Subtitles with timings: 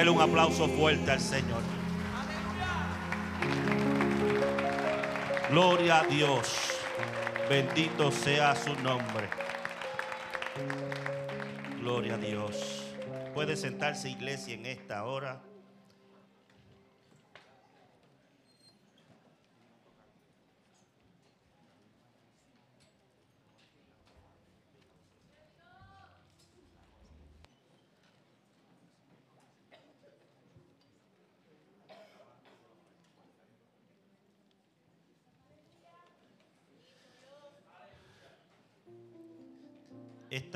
[0.00, 1.60] Dele un aplauso fuerte al Señor.
[5.50, 6.70] Gloria a Dios.
[7.50, 9.28] Bendito sea su nombre.
[11.80, 12.94] Gloria a Dios.
[13.34, 15.42] Puede sentarse iglesia en esta hora.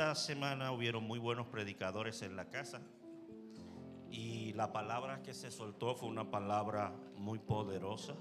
[0.04, 2.82] Esta semana hubieron muy buenos predicadores en la casa
[4.10, 8.14] y la palabra que se soltó fue una palabra muy poderosa.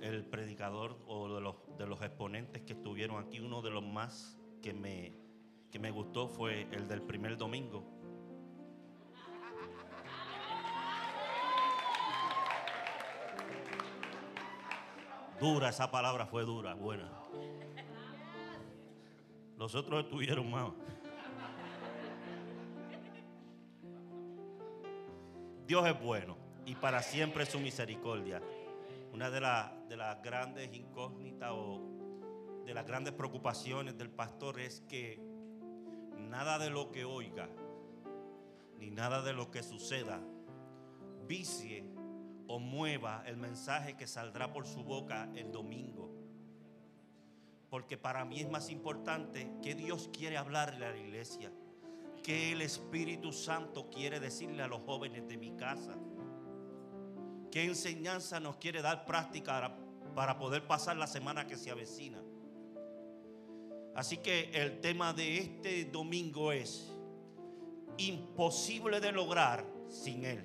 [0.00, 4.38] El predicador o de los, de los exponentes que estuvieron aquí, uno de los más
[4.62, 5.12] que me,
[5.70, 7.84] que me gustó fue el del primer domingo.
[15.38, 17.12] Dura, esa palabra fue dura, buena.
[19.56, 20.72] Los otros estuvieron más.
[25.66, 28.42] Dios es bueno y para siempre su misericordia.
[29.12, 29.40] Una de,
[29.88, 31.80] de las grandes incógnitas o
[32.66, 35.20] de las grandes preocupaciones del pastor es que
[36.18, 37.48] nada de lo que oiga,
[38.78, 40.20] ni nada de lo que suceda,
[41.26, 41.84] vicie
[42.48, 45.93] o mueva el mensaje que saldrá por su boca el domingo.
[47.74, 51.50] Porque para mí es más importante que Dios quiere hablarle a la iglesia,
[52.22, 55.96] que el Espíritu Santo quiere decirle a los jóvenes de mi casa,
[57.50, 59.76] qué enseñanza nos quiere dar práctica
[60.14, 62.22] para, poder pasar la semana que se avecina.
[63.96, 66.92] Así que el tema de este domingo es
[67.98, 70.44] imposible de lograr sin Él.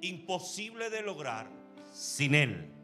[0.00, 1.48] Imposible de lograr
[1.92, 2.79] sin Él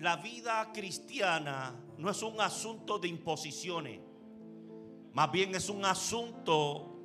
[0.00, 4.00] la vida cristiana no es un asunto de imposiciones,
[5.12, 7.02] más bien es un asunto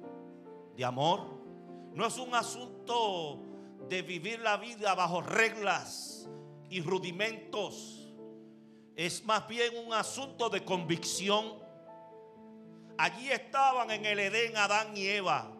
[0.77, 1.27] de amor,
[1.93, 3.41] no es un asunto
[3.89, 6.29] de vivir la vida bajo reglas
[6.69, 8.13] y rudimentos,
[8.95, 11.65] es más bien un asunto de convicción.
[12.97, 15.51] Allí estaban en el Edén Adán y Eva.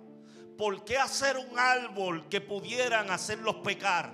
[0.57, 4.13] ¿Por qué hacer un árbol que pudieran hacerlos pecar?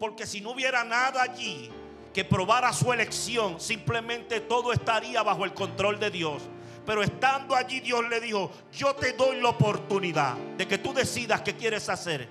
[0.00, 1.70] Porque si no hubiera nada allí,
[2.16, 6.44] que probara su elección, simplemente todo estaría bajo el control de Dios.
[6.86, 11.42] Pero estando allí Dios le dijo, yo te doy la oportunidad de que tú decidas
[11.42, 12.26] qué quieres hacer.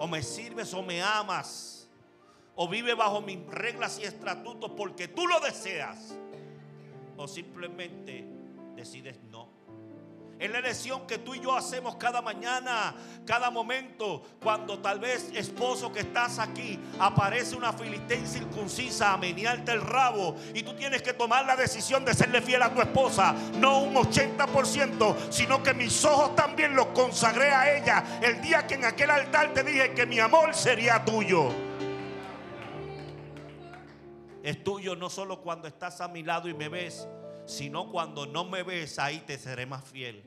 [0.00, 1.88] O me sirves o me amas.
[2.56, 6.16] O vive bajo mis reglas y estatutos porque tú lo deseas.
[7.16, 8.26] O simplemente
[8.74, 9.53] decides no.
[10.44, 12.94] Es la elección que tú y yo hacemos cada mañana,
[13.24, 19.72] cada momento, cuando tal vez esposo que estás aquí, aparece una filistea incircuncisa a menearte
[19.72, 23.34] el rabo y tú tienes que tomar la decisión de serle fiel a tu esposa,
[23.54, 28.74] no un 80%, sino que mis ojos también los consagré a ella el día que
[28.74, 31.48] en aquel altar te dije que mi amor sería tuyo.
[34.42, 37.08] Es tuyo no solo cuando estás a mi lado y me ves,
[37.46, 40.24] sino cuando no me ves, ahí te seré más fiel.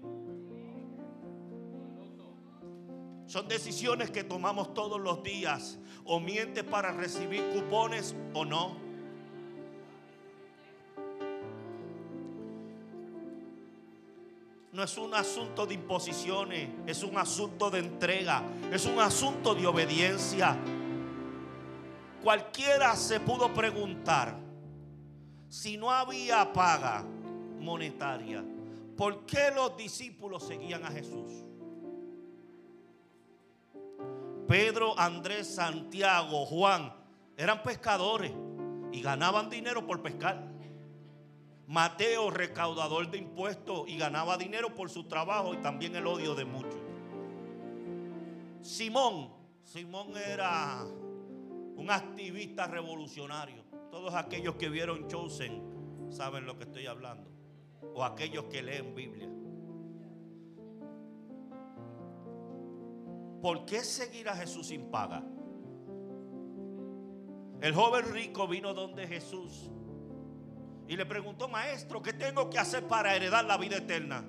[3.27, 5.77] Son decisiones que tomamos todos los días.
[6.05, 8.77] O mientes para recibir cupones o no.
[14.71, 19.65] No es un asunto de imposiciones, es un asunto de entrega, es un asunto de
[19.65, 20.55] obediencia.
[22.23, 24.37] Cualquiera se pudo preguntar,
[25.49, 27.03] si no había paga
[27.59, 28.43] monetaria,
[28.95, 31.43] ¿por qué los discípulos seguían a Jesús?
[34.47, 36.93] Pedro, Andrés, Santiago, Juan
[37.35, 38.31] eran pescadores
[38.91, 40.41] y ganaban dinero por pescar.
[41.67, 46.45] Mateo, recaudador de impuestos y ganaba dinero por su trabajo y también el odio de
[46.45, 46.79] muchos.
[48.61, 49.29] Simón,
[49.63, 50.85] Simón era
[51.75, 53.66] un activista revolucionario.
[53.97, 55.59] Todos aquellos que vieron Chosen
[56.11, 57.31] saben lo que estoy hablando.
[57.95, 59.27] O aquellos que leen Biblia.
[63.41, 65.23] ¿Por qué seguir a Jesús sin paga?
[67.59, 69.71] El joven rico vino donde Jesús
[70.87, 74.23] y le preguntó, maestro, ¿qué tengo que hacer para heredar la vida eterna?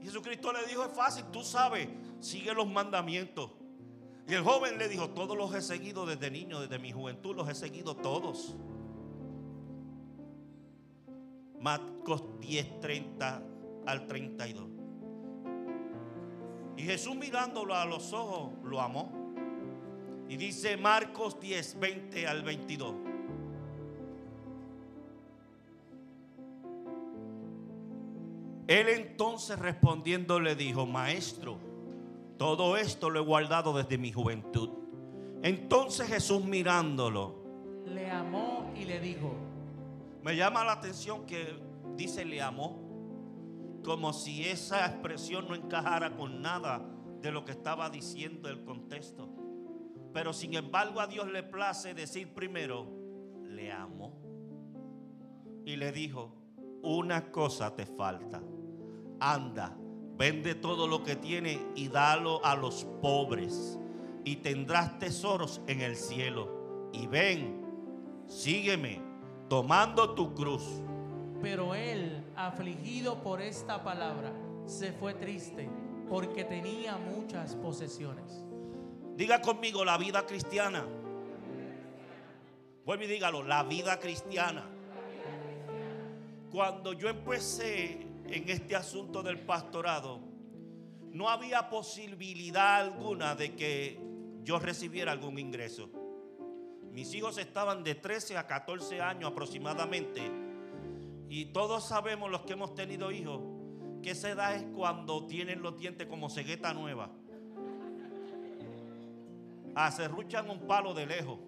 [0.00, 1.86] Jesucristo le dijo, es fácil, tú sabes,
[2.20, 3.50] sigue los mandamientos.
[4.28, 7.48] Y el joven le dijo, todos los he seguido desde niño, desde mi juventud los
[7.48, 8.56] he seguido todos.
[11.60, 13.42] Marcos 10, 30
[13.86, 14.68] al 32.
[16.76, 19.12] Y Jesús mirándolo a los ojos, lo amó.
[20.28, 22.94] Y dice Marcos 10, 20 al 22.
[28.66, 31.58] Él entonces respondiendo le dijo, maestro,
[32.36, 34.70] todo esto lo he guardado desde mi juventud.
[35.42, 37.44] Entonces Jesús mirándolo,
[37.86, 39.34] Le amó y le dijo,
[40.22, 41.56] me llama la atención que
[41.96, 42.82] dice le amó,
[43.84, 46.82] como si esa expresión no encajara con nada
[47.20, 49.28] de lo que estaba diciendo el contexto.
[50.12, 52.86] Pero sin embargo a Dios le place decir primero,
[53.44, 54.18] le amó.
[55.64, 56.34] Y le dijo,
[56.82, 58.42] una cosa te falta.
[59.20, 59.76] Anda,
[60.16, 63.78] vende todo lo que tiene y dalo a los pobres.
[64.24, 66.90] Y tendrás tesoros en el cielo.
[66.92, 67.64] Y ven,
[68.26, 69.00] sígueme,
[69.48, 70.82] tomando tu cruz.
[71.42, 74.32] pero él, afligido por esta palabra,
[74.64, 75.68] se fue triste
[76.08, 78.42] porque tenía muchas posesiones.
[79.16, 80.84] Diga conmigo la vida cristiana.
[82.84, 84.64] Vuelve y dígalo, la vida cristiana.
[86.50, 90.20] Cuando yo empecé en este asunto del pastorado,
[91.12, 94.00] no había posibilidad alguna de que
[94.42, 95.90] yo recibiera algún ingreso.
[96.92, 100.22] Mis hijos estaban de 13 a 14 años aproximadamente.
[101.28, 103.40] Y todos sabemos los que hemos tenido hijos
[104.02, 107.10] que esa edad es cuando tienen los dientes como cegueta nueva.
[109.74, 111.38] Acerruchan un palo de lejos.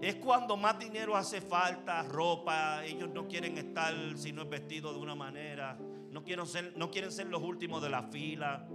[0.00, 2.82] Es cuando más dinero hace falta, ropa.
[2.84, 5.76] Ellos no quieren estar si no es vestido de una manera.
[6.10, 8.66] No quieren ser, no quieren ser los últimos de la fila.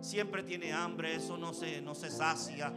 [0.00, 2.72] Siempre tiene hambre, eso no se, no se sacia.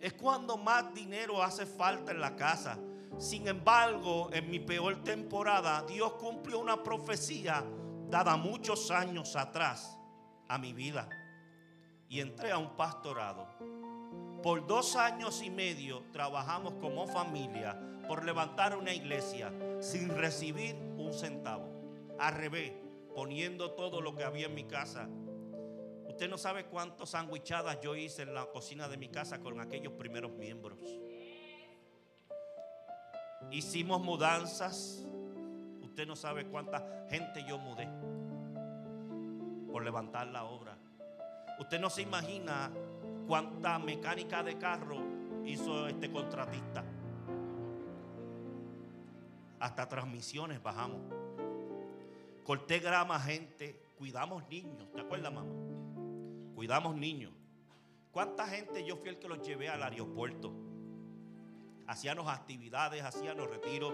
[0.00, 2.78] Es cuando más dinero hace falta en la casa.
[3.18, 7.62] Sin embargo, en mi peor temporada, Dios cumplió una profecía
[8.08, 9.98] dada muchos años atrás
[10.48, 11.08] a mi vida.
[12.10, 13.46] Y entré a un pastorado.
[14.42, 21.14] Por dos años y medio trabajamos como familia por levantar una iglesia sin recibir un
[21.14, 21.70] centavo.
[22.18, 22.72] Al revés,
[23.14, 25.08] poniendo todo lo que había en mi casa.
[26.08, 29.92] Usted no sabe cuántas sandwichadas yo hice en la cocina de mi casa con aquellos
[29.92, 30.78] primeros miembros.
[33.50, 35.06] Hicimos mudanzas.
[35.80, 37.88] Usted no sabe cuánta gente yo mudé
[39.70, 40.69] por levantar la obra.
[41.60, 42.70] Usted no se imagina
[43.28, 44.96] cuánta mecánica de carro
[45.44, 46.82] hizo este contratista.
[49.60, 51.00] Hasta transmisiones bajamos.
[52.44, 53.78] Corté grama, gente.
[53.98, 54.90] Cuidamos niños.
[54.94, 55.52] ¿Te acuerdas, mamá?
[56.54, 57.32] Cuidamos niños.
[58.10, 60.52] ¿Cuánta gente yo fui el que los llevé al aeropuerto?
[61.86, 63.92] Hacíamos actividades, hacíamos retiros.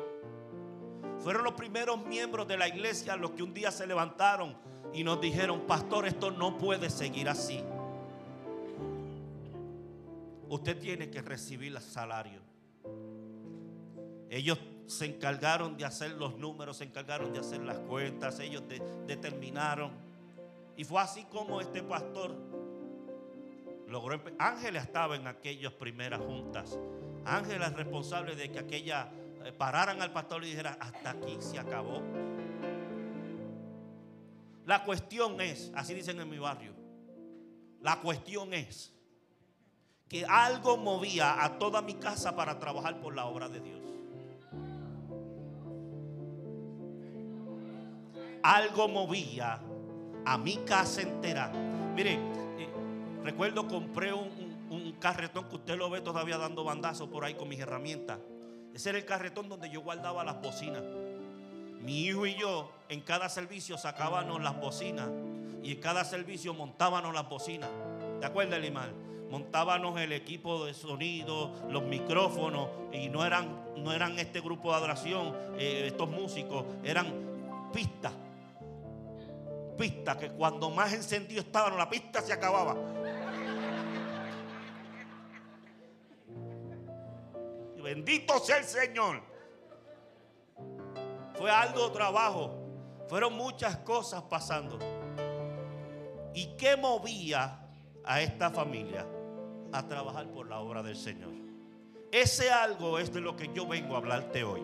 [1.20, 4.56] Fueron los primeros miembros de la iglesia los que un día se levantaron
[4.92, 7.62] y nos dijeron, pastor, esto no puede seguir así.
[10.48, 12.40] Usted tiene que recibir el salario.
[14.30, 18.80] Ellos se encargaron de hacer los números, se encargaron de hacer las cuentas, ellos de-
[19.06, 19.90] determinaron.
[20.76, 22.32] Y fue así como este pastor
[23.88, 24.20] logró.
[24.38, 26.78] Ángela estaba en aquellas primeras juntas.
[27.24, 29.08] Ángela es responsable de que aquella
[29.52, 32.02] pararan al pastor y dijera, hasta aquí se acabó.
[34.64, 36.72] La cuestión es, así dicen en mi barrio,
[37.80, 38.92] la cuestión es
[40.08, 43.80] que algo movía a toda mi casa para trabajar por la obra de Dios.
[48.42, 49.60] Algo movía
[50.24, 51.48] a mi casa entera.
[51.94, 52.68] Mire, eh,
[53.24, 57.34] recuerdo compré un, un- un carretón que usted lo ve todavía dando bandazos por ahí
[57.34, 58.18] con mis herramientas.
[58.76, 60.82] Ese era el carretón donde yo guardaba las bocinas.
[61.80, 65.08] Mi hijo y yo en cada servicio sacábamos las bocinas
[65.62, 67.70] y en cada servicio montábamos las bocinas.
[68.20, 68.92] ¿Te acuerdas, Limal?
[69.30, 74.76] Montábamos el equipo de sonido, los micrófonos y no eran, no eran este grupo de
[74.76, 77.06] adoración, eh, estos músicos, eran
[77.72, 78.12] pistas.
[79.78, 82.76] Pistas que cuando más encendido estaban, la pista se acababa.
[87.86, 89.22] Bendito sea el Señor.
[91.38, 92.50] Fue algo trabajo.
[93.06, 94.76] Fueron muchas cosas pasando.
[96.34, 97.60] ¿Y qué movía
[98.04, 99.06] a esta familia
[99.70, 101.30] a trabajar por la obra del Señor?
[102.10, 104.62] Ese algo es de lo que yo vengo a hablarte hoy.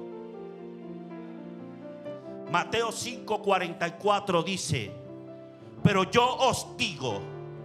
[2.50, 4.91] Mateo 5:44 dice,
[5.85, 7.21] pero yo os digo,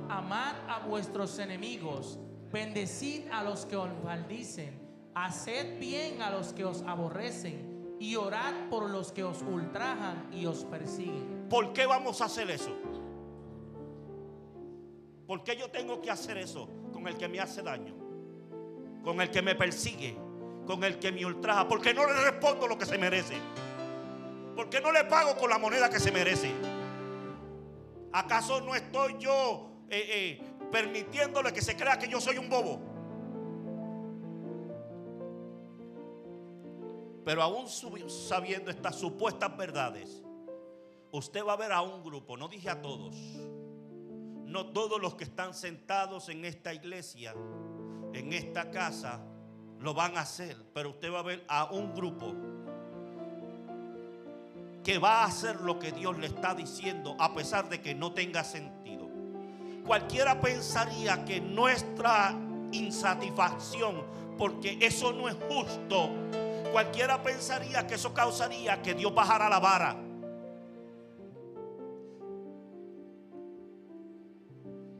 [0.07, 2.19] Amad a vuestros enemigos,
[2.51, 4.86] bendecid a los que os maldicen,
[5.25, 10.45] haced bien a los que os aborrecen y orad por los que os ultrajan y
[10.45, 11.47] os persiguen.
[11.49, 12.75] ¿Por qué vamos a hacer eso?
[15.25, 17.95] ¿Por qué yo tengo que hacer eso con el que me hace daño?
[19.03, 20.15] Con el que me persigue,
[20.65, 21.67] con el que me ultraja.
[21.67, 23.35] ¿Por qué no le respondo lo que se merece?
[24.55, 26.51] ¿Por qué no le pago con la moneda que se merece?
[28.13, 32.96] ¿Acaso no estoy yo eh, eh, permitiéndole que se crea que yo soy un bobo?
[37.27, 40.23] Pero aún sabiendo estas supuestas verdades,
[41.11, 43.17] usted va a ver a un grupo, no dije a todos,
[44.45, 47.35] no todos los que están sentados en esta iglesia,
[48.13, 49.19] en esta casa,
[49.81, 52.33] lo van a hacer, pero usted va a ver a un grupo
[54.81, 58.13] que va a hacer lo que Dios le está diciendo a pesar de que no
[58.13, 59.09] tenga sentido.
[59.85, 62.33] Cualquiera pensaría que nuestra
[62.71, 64.05] insatisfacción,
[64.37, 66.09] porque eso no es justo,
[66.71, 69.95] cualquiera pensaría que eso causaría que Dios bajara la vara.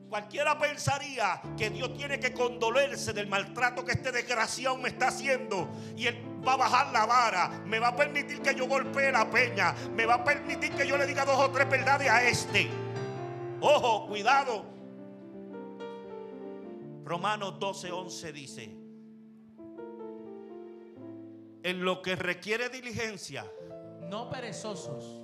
[0.09, 5.67] Cualquiera pensaría que Dios tiene que condolerse del maltrato que este desgraciado me está haciendo.
[5.97, 7.49] Y Él va a bajar la vara.
[7.65, 9.75] Me va a permitir que yo golpee la peña.
[9.95, 12.69] Me va a permitir que yo le diga dos o tres verdades a este.
[13.59, 14.65] Ojo, cuidado.
[17.03, 18.76] Romanos 12, 11 dice.
[21.63, 23.45] En lo que requiere diligencia.
[24.01, 25.21] No perezosos.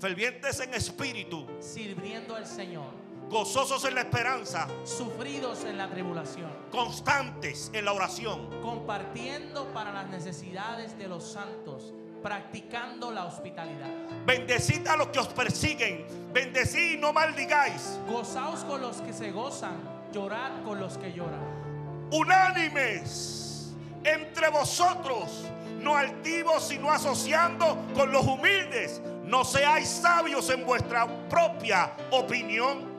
[0.00, 1.46] Fervientes en espíritu.
[1.60, 8.48] Sirviendo al Señor gozosos en la esperanza, sufridos en la tribulación, constantes en la oración,
[8.60, 13.90] compartiendo para las necesidades de los santos, practicando la hospitalidad.
[14.26, 17.98] Bendecid a los que os persiguen, bendecid y no maldigáis.
[18.08, 19.76] Gozaos con los que se gozan,
[20.12, 22.08] llorad con los que lloran.
[22.12, 25.44] Unánimes entre vosotros,
[25.84, 29.00] no altivos, sino asociando con los humildes.
[29.24, 32.94] No seáis sabios en vuestra propia opinión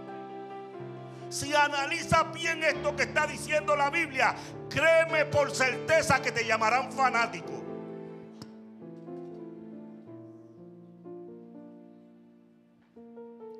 [1.29, 4.35] si analizas bien esto que está diciendo la Biblia,
[4.69, 7.51] créeme por certeza que te llamarán fanático.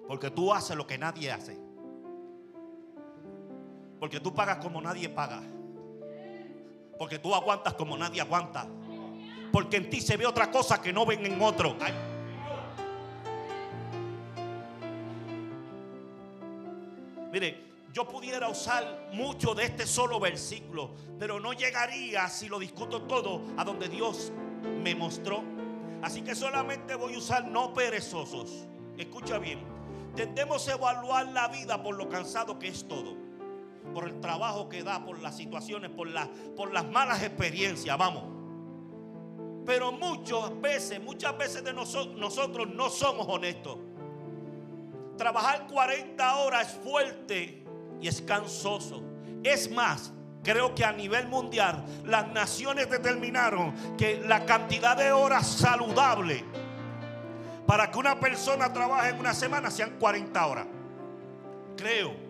[0.08, 1.60] Porque tú haces lo que nadie hace.
[4.00, 5.41] Porque tú pagas como nadie paga.
[6.98, 8.67] Porque tú aguantas como nadie aguanta.
[9.55, 11.77] Porque en ti se ve otra cosa que no ven en otro.
[17.31, 23.03] Mire, yo pudiera usar mucho de este solo versículo, pero no llegaría si lo discuto
[23.03, 24.33] todo a donde Dios
[24.83, 25.41] me mostró.
[26.01, 28.67] Así que solamente voy a usar no perezosos.
[28.97, 29.62] Escucha bien,
[30.17, 33.15] tendemos a evaluar la vida por lo cansado que es todo,
[33.93, 36.09] por el trabajo que da, por las situaciones, por,
[36.57, 38.35] por las malas experiencias, vamos.
[39.65, 43.77] Pero muchas veces, muchas veces de nosotros no somos honestos.
[45.17, 47.63] Trabajar 40 horas es fuerte
[48.01, 49.01] y es cansoso.
[49.43, 50.12] Es más,
[50.43, 56.43] creo que a nivel mundial las naciones determinaron que la cantidad de horas saludable
[57.65, 60.67] para que una persona trabaje en una semana sean 40 horas.
[61.75, 62.25] Creo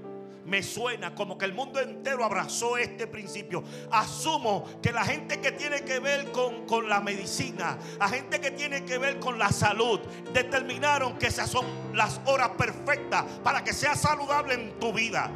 [0.45, 3.63] me suena como que el mundo entero abrazó este principio.
[3.91, 8.51] Asumo que la gente que tiene que ver con, con, la medicina, la gente que
[8.51, 9.99] tiene que ver con la salud,
[10.33, 15.31] determinaron que esas son las horas perfectas para que sea saludable en tu vida.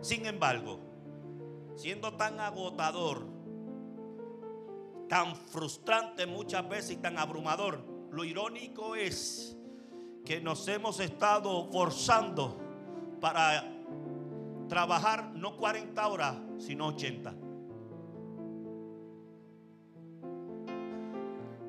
[0.00, 0.80] Sin embargo,
[1.76, 3.26] siendo tan agotador,
[5.08, 9.56] tan frustrante muchas veces y tan abrumador, lo irónico es
[10.24, 12.67] que nos hemos estado forzando
[13.20, 13.64] para
[14.68, 17.34] trabajar no 40 horas, sino 80.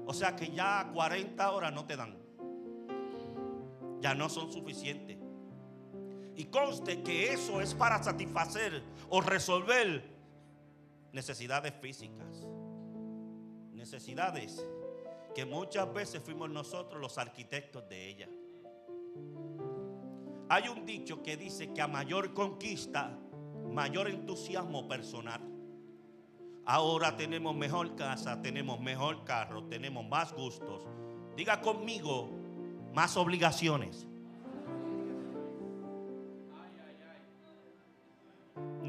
[0.06, 2.18] O sea que ya 40 horas no te dan.
[4.02, 5.18] Ya no son suficientes.
[6.36, 10.04] Y conste que eso es para satisfacer o resolver
[11.12, 12.48] necesidades físicas.
[13.74, 14.66] Necesidades
[15.36, 18.30] que muchas veces fuimos nosotros los arquitectos de ellas.
[20.50, 23.18] Hay un dicho que dice que a mayor conquista,
[23.72, 25.42] mayor entusiasmo personal.
[26.66, 30.88] Ahora tenemos mejor casa, tenemos mejor carro, tenemos más gustos.
[31.36, 32.30] Diga conmigo,
[32.94, 34.10] más obligaciones.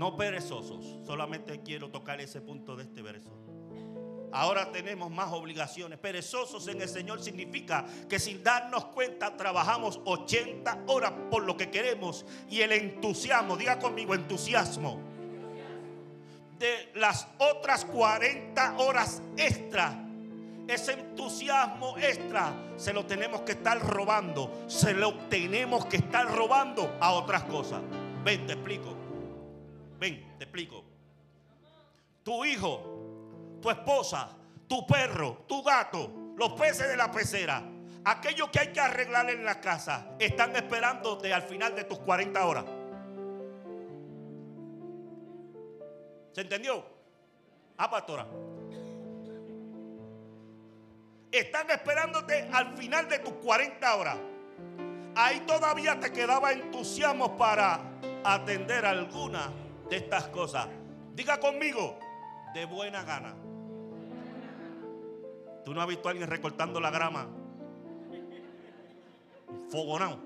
[0.00, 0.96] no perezosos.
[1.04, 3.30] Solamente quiero tocar ese punto de este verso.
[4.32, 5.98] Ahora tenemos más obligaciones.
[5.98, 11.70] Perezosos en el Señor significa que sin darnos cuenta trabajamos 80 horas por lo que
[11.70, 14.98] queremos y el entusiasmo, diga conmigo entusiasmo,
[16.58, 20.06] de las otras 40 horas extra
[20.70, 26.96] ese entusiasmo extra se lo tenemos que estar robando, se lo tenemos que estar robando
[27.00, 27.82] a otras cosas.
[28.22, 28.96] Ven, te explico.
[29.98, 30.84] Ven, te explico.
[32.22, 32.89] Tu hijo,
[33.60, 34.30] tu esposa,
[34.66, 37.62] tu perro, tu gato, los peces de la pecera,
[38.04, 42.46] aquellos que hay que arreglar en la casa, están esperándote al final de tus 40
[42.46, 42.64] horas.
[46.32, 46.84] ¿Se entendió?
[47.76, 48.26] Ah, pastora.
[51.32, 54.16] Están esperándote al final de tus 40 horas.
[55.14, 57.80] Ahí todavía te quedaba entusiasmo para
[58.24, 59.50] atender alguna
[59.88, 60.68] de estas cosas.
[61.14, 61.98] Diga conmigo,
[62.54, 63.34] de buena gana.
[65.70, 67.28] ¿Tú no has visto a alguien recortando la grama?
[69.70, 70.18] Fogonado.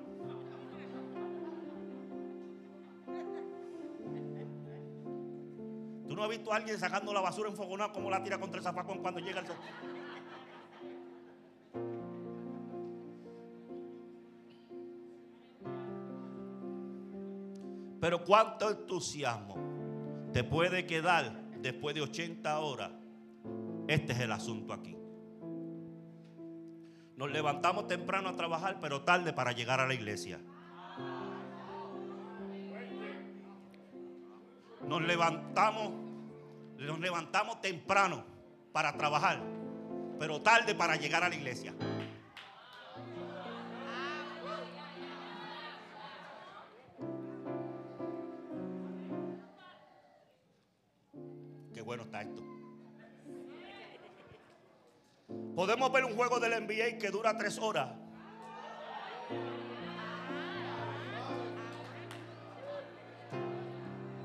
[6.09, 8.57] ¿Tú no has visto a alguien sacando la basura en fogonado como la tira contra
[8.57, 9.47] el zafacón cuando llega el...
[18.01, 19.57] Pero cuánto entusiasmo
[20.33, 22.93] te puede quedar después de 80 horas.
[23.87, 25.04] Este es el asunto aquí.
[27.17, 30.41] Nos levantamos temprano a trabajar, pero tarde para llegar a la iglesia.
[34.87, 35.93] Nos levantamos,
[36.79, 38.25] nos levantamos temprano
[38.73, 39.41] para trabajar,
[40.19, 41.74] pero tarde para llegar a la iglesia.
[56.29, 57.89] Juego del NBA que dura tres horas.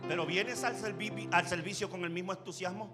[0.07, 0.75] Pero vienes al,
[1.31, 2.89] al servicio con el mismo entusiasmo.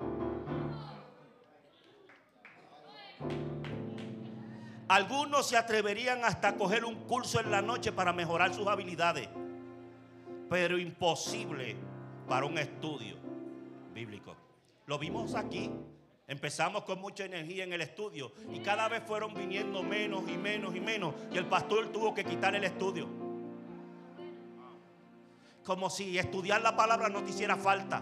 [4.87, 9.29] Algunos se atreverían hasta a coger un curso en la noche para mejorar sus habilidades,
[10.50, 11.75] pero imposible
[12.27, 13.18] para un estudio
[13.94, 14.35] bíblico.
[14.87, 15.72] Lo vimos aquí.
[16.27, 20.75] Empezamos con mucha energía en el estudio y cada vez fueron viniendo menos y menos
[20.75, 21.14] y menos.
[21.31, 23.07] Y el pastor tuvo que quitar el estudio.
[25.64, 28.01] Como si estudiar la palabra no te hiciera falta.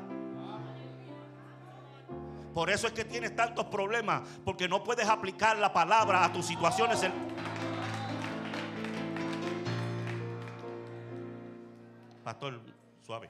[2.53, 6.45] Por eso es que tienes tantos problemas, porque no puedes aplicar la palabra a tus
[6.45, 7.03] situaciones.
[12.23, 12.61] Pastor,
[13.01, 13.29] suave.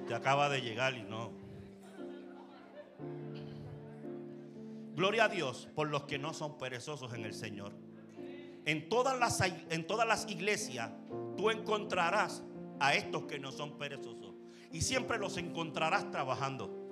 [0.00, 1.43] Usted acaba de llegar y no.
[4.94, 7.72] Gloria a Dios por los que no son perezosos en el Señor.
[8.64, 10.90] En todas las, en todas las iglesias
[11.36, 12.42] tú encontrarás
[12.80, 14.34] a estos que no son perezosos.
[14.70, 16.84] Y siempre los encontrarás trabajando.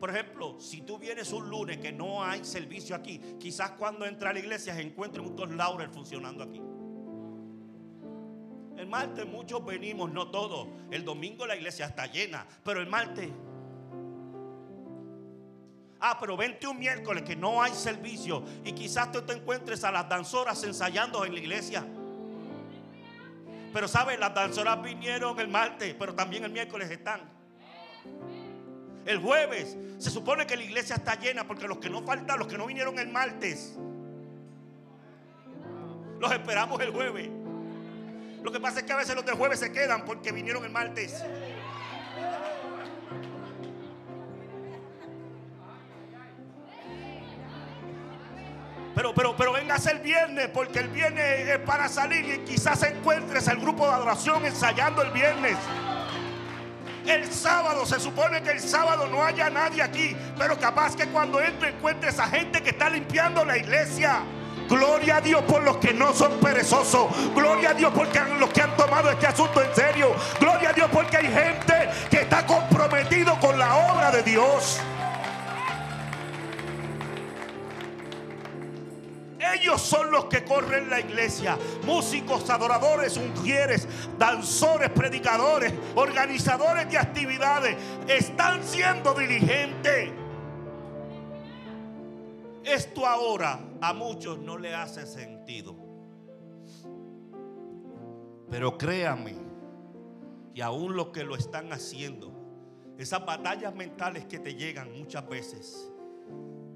[0.00, 4.30] Por ejemplo, si tú vienes un lunes que no hay servicio aquí, quizás cuando entra
[4.30, 6.60] a la iglesia se encuentren muchos laureles funcionando aquí.
[8.76, 10.66] El martes muchos venimos, no todos.
[10.90, 13.30] El domingo la iglesia está llena, pero el martes
[16.04, 19.92] Ah, pero vente un miércoles que no hay servicio y quizás tú te encuentres a
[19.92, 21.86] las danzoras ensayando en la iglesia.
[23.72, 27.20] Pero sabes, las danzoras vinieron el martes, pero también el miércoles están.
[29.06, 32.48] El jueves se supone que la iglesia está llena porque los que no faltan, los
[32.48, 33.78] que no vinieron el martes,
[36.18, 37.30] los esperamos el jueves.
[38.42, 40.70] Lo que pasa es que a veces los del jueves se quedan porque vinieron el
[40.70, 41.24] martes.
[48.94, 53.48] Pero, pero, pero vengas el viernes, porque el viernes es para salir y quizás encuentres
[53.48, 55.56] el grupo de adoración ensayando el viernes.
[57.06, 61.40] El sábado, se supone que el sábado no haya nadie aquí, pero capaz que cuando
[61.40, 64.20] entre encuentres a gente que está limpiando la iglesia.
[64.68, 67.08] Gloria a Dios por los que no son perezosos.
[67.34, 70.14] Gloria a Dios porque los que han tomado este asunto en serio.
[70.38, 74.80] Gloria a Dios porque hay gente que está comprometido con la obra de Dios.
[79.42, 81.58] Ellos son los que corren la iglesia.
[81.84, 87.76] Músicos, adoradores, ungieres, danzores, predicadores, organizadores de actividades.
[88.06, 90.10] Están siendo diligentes.
[92.64, 95.74] Esto ahora a muchos no le hace sentido.
[98.48, 99.34] Pero créanme,
[100.54, 102.30] y aún los que lo están haciendo,
[102.98, 105.91] esas batallas mentales que te llegan muchas veces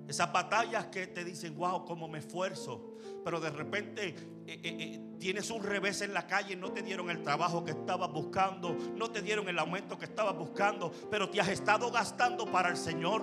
[0.08, 2.94] esas batallas que te dicen, wow, cómo me esfuerzo.
[3.24, 4.14] Pero de repente eh,
[4.46, 8.12] eh, eh, tienes un revés en la calle, no te dieron el trabajo que estabas
[8.12, 12.68] buscando, no te dieron el aumento que estabas buscando, pero te has estado gastando para
[12.68, 13.22] el Señor.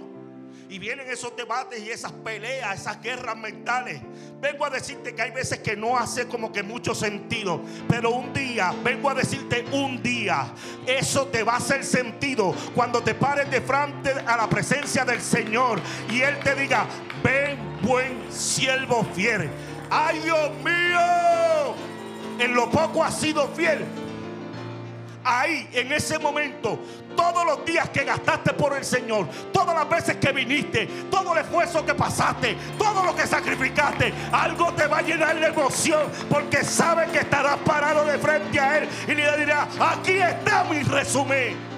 [0.69, 4.01] Y vienen esos debates y esas peleas, esas guerras mentales.
[4.41, 8.33] Vengo a decirte que hay veces que no hace como que mucho sentido, pero un
[8.33, 10.53] día, vengo a decirte un día,
[10.85, 15.21] eso te va a hacer sentido cuando te pares de frente a la presencia del
[15.21, 16.87] Señor y Él te diga,
[17.23, 19.49] ven buen siervo fiel.
[19.89, 21.75] Ay Dios mío,
[22.39, 23.85] en lo poco has sido fiel.
[25.23, 26.79] Ahí, en ese momento,
[27.15, 31.39] todos los días que gastaste por el Señor, todas las veces que viniste, todo el
[31.39, 36.63] esfuerzo que pasaste, todo lo que sacrificaste, algo te va a llenar de emoción porque
[36.63, 41.73] sabes que estarás parado de frente a Él y le dirá, aquí está mi resumen.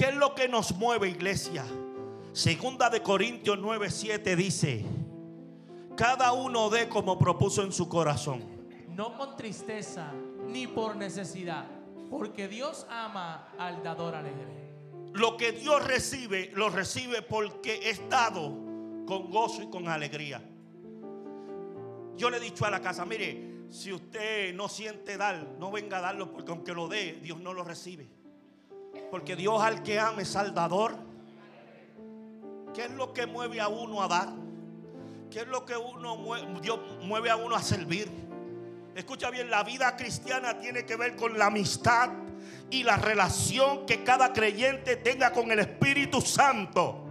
[0.00, 1.62] ¿Qué es lo que nos mueve, iglesia?
[2.32, 4.86] Segunda de Corintios 9:7 dice,
[5.96, 8.44] cada uno dé como propuso en su corazón.
[8.88, 10.12] No con tristeza
[10.46, 11.66] ni por necesidad,
[12.10, 14.70] porque Dios ama al dador alegre.
[15.12, 18.50] Lo que Dios recibe, lo recibe porque es dado
[19.06, 20.42] con gozo y con alegría.
[22.16, 25.98] Yo le he dicho a la casa, mire, si usted no siente dar, no venga
[25.98, 28.08] a darlo porque aunque lo dé, Dios no lo recibe.
[29.10, 30.96] Porque Dios al que ama es al dador.
[32.74, 34.39] ¿Qué es lo que mueve a uno a dar?
[35.30, 36.18] ¿Qué es lo que uno
[36.60, 38.10] Dios mueve a uno a servir?
[38.94, 42.10] Escucha bien, la vida cristiana tiene que ver con la amistad
[42.68, 47.04] y la relación que cada creyente tenga con el Espíritu Santo.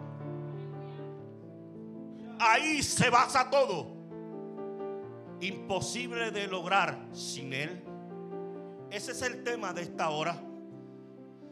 [2.39, 3.87] Ahí se basa todo.
[5.39, 7.81] Imposible de lograr sin Él.
[8.91, 10.41] Ese es el tema de esta hora.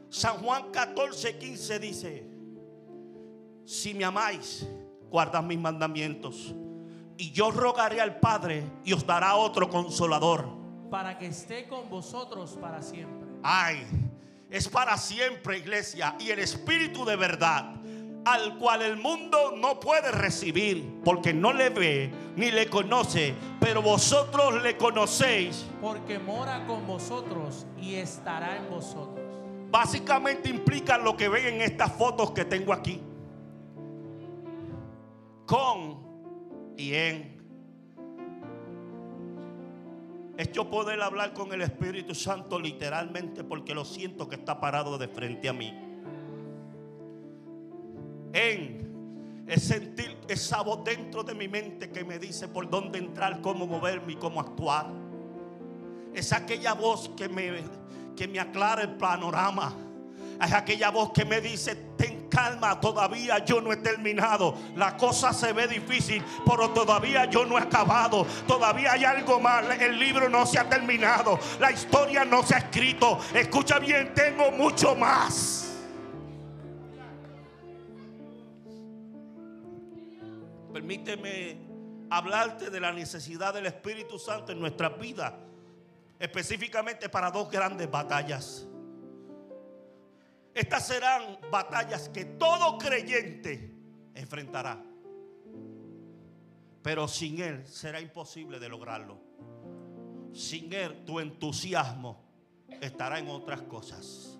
[0.09, 2.27] San Juan 14, 15 dice,
[3.65, 4.65] si me amáis,
[5.09, 6.53] guardad mis mandamientos.
[7.17, 10.47] Y yo rogaré al Padre y os dará otro consolador.
[10.91, 13.27] Para que esté con vosotros para siempre.
[13.43, 13.85] Ay,
[14.49, 16.15] es para siempre, iglesia.
[16.19, 17.75] Y el Espíritu de verdad,
[18.23, 23.81] al cual el mundo no puede recibir, porque no le ve ni le conoce, pero
[23.81, 25.65] vosotros le conocéis.
[25.81, 29.25] Porque mora con vosotros y estará en vosotros.
[29.69, 33.01] Básicamente implica lo que ven en estas fotos que tengo aquí.
[35.47, 35.97] Con
[36.77, 37.37] y en.
[40.37, 44.97] Es yo poder hablar con el Espíritu Santo literalmente porque lo siento que está parado
[44.97, 45.73] de frente a mí.
[48.33, 53.41] En es sentir esa voz dentro de mi mente que me dice por dónde entrar,
[53.41, 54.87] cómo moverme y cómo actuar.
[56.13, 57.63] Es aquella voz que me,
[58.17, 59.73] que me aclara el panorama.
[60.41, 64.55] Es aquella voz que me dice, ten calma, todavía yo no he terminado.
[64.75, 68.25] La cosa se ve difícil, pero todavía yo no he acabado.
[68.47, 69.65] Todavía hay algo más.
[69.79, 71.39] El libro no se ha terminado.
[71.59, 73.19] La historia no se ha escrito.
[73.33, 75.63] Escucha bien, tengo mucho más.
[80.71, 81.57] Permíteme
[82.11, 85.33] hablarte de la necesidad del Espíritu Santo en nuestras vidas.
[86.19, 88.67] Específicamente para dos grandes batallas.
[90.57, 93.75] Estas serán batallas que todo creyente
[94.15, 94.83] enfrentará.
[96.81, 99.19] Pero sin Él será imposible de lograrlo.
[100.33, 102.23] Sin Él tu entusiasmo
[102.81, 104.39] estará en otras cosas.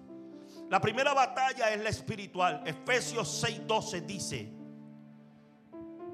[0.71, 2.63] La primera batalla es la espiritual.
[2.65, 4.51] Efesios 6:12 dice,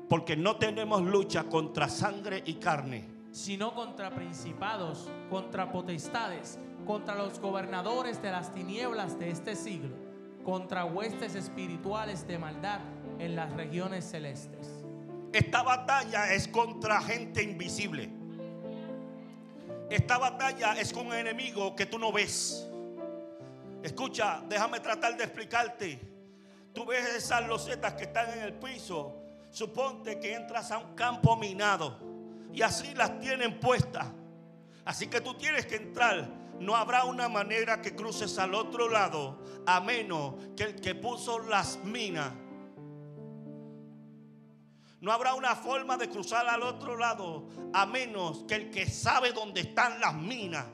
[0.09, 7.39] porque no tenemos lucha contra sangre y carne, sino contra principados, contra potestades, contra los
[7.39, 9.95] gobernadores de las tinieblas de este siglo,
[10.43, 12.79] contra huestes espirituales de maldad
[13.19, 14.83] en las regiones celestes.
[15.31, 18.09] Esta batalla es contra gente invisible.
[19.89, 22.67] Esta batalla es con un enemigo que tú no ves.
[23.81, 25.99] Escucha, déjame tratar de explicarte.
[26.73, 29.15] Tú ves esas losetas que están en el piso.
[29.51, 31.99] Suponte que entras a un campo minado
[32.53, 34.07] y así las tienen puestas.
[34.85, 36.42] Así que tú tienes que entrar.
[36.59, 41.39] No habrá una manera que cruces al otro lado a menos que el que puso
[41.39, 42.33] las minas.
[45.01, 49.33] No habrá una forma de cruzar al otro lado a menos que el que sabe
[49.33, 50.65] dónde están las minas,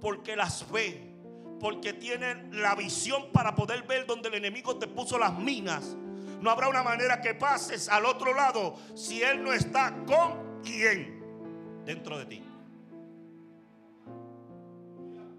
[0.00, 1.14] porque las ve,
[1.60, 5.96] porque tiene la visión para poder ver donde el enemigo te puso las minas.
[6.40, 11.82] No habrá una manera que pases al otro lado si Él no está con quien
[11.84, 12.47] dentro de ti.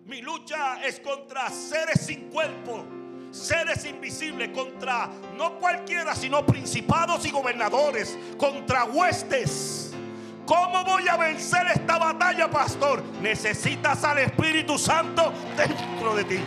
[0.09, 2.83] Mi lucha es contra seres sin cuerpo,
[3.29, 9.93] seres invisibles, contra no cualquiera, sino principados y gobernadores, contra huestes,
[10.49, 13.03] ¿Cómo voy a vencer esta batalla, pastor?
[13.21, 16.39] Necesitas al Espíritu Santo dentro de ti.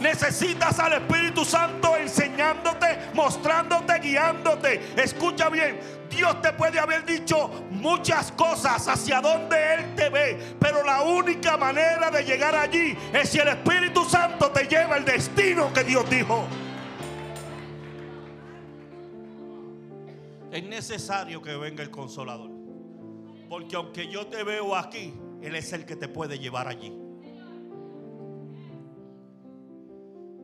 [0.00, 4.80] Necesitas al Espíritu Santo enseñándote, mostrándote, guiándote.
[4.96, 10.82] Escucha bien, Dios te puede haber dicho muchas cosas hacia donde Él te ve, pero
[10.82, 15.70] la única manera de llegar allí es si el Espíritu Santo te lleva el destino
[15.72, 16.46] que Dios dijo.
[20.50, 22.50] Es necesario que venga el consolador.
[23.48, 27.09] Porque aunque yo te veo aquí, Él es el que te puede llevar allí.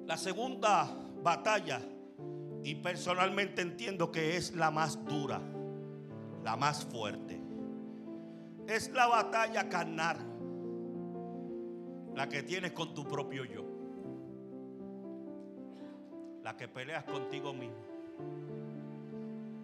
[0.06, 0.88] La segunda
[1.22, 1.80] batalla,
[2.62, 5.40] y personalmente entiendo que es la más dura,
[6.44, 7.40] la más fuerte,
[8.68, 10.18] es la batalla carnal,
[12.14, 13.64] la que tienes con tu propio yo,
[16.44, 17.84] la que peleas contigo mismo.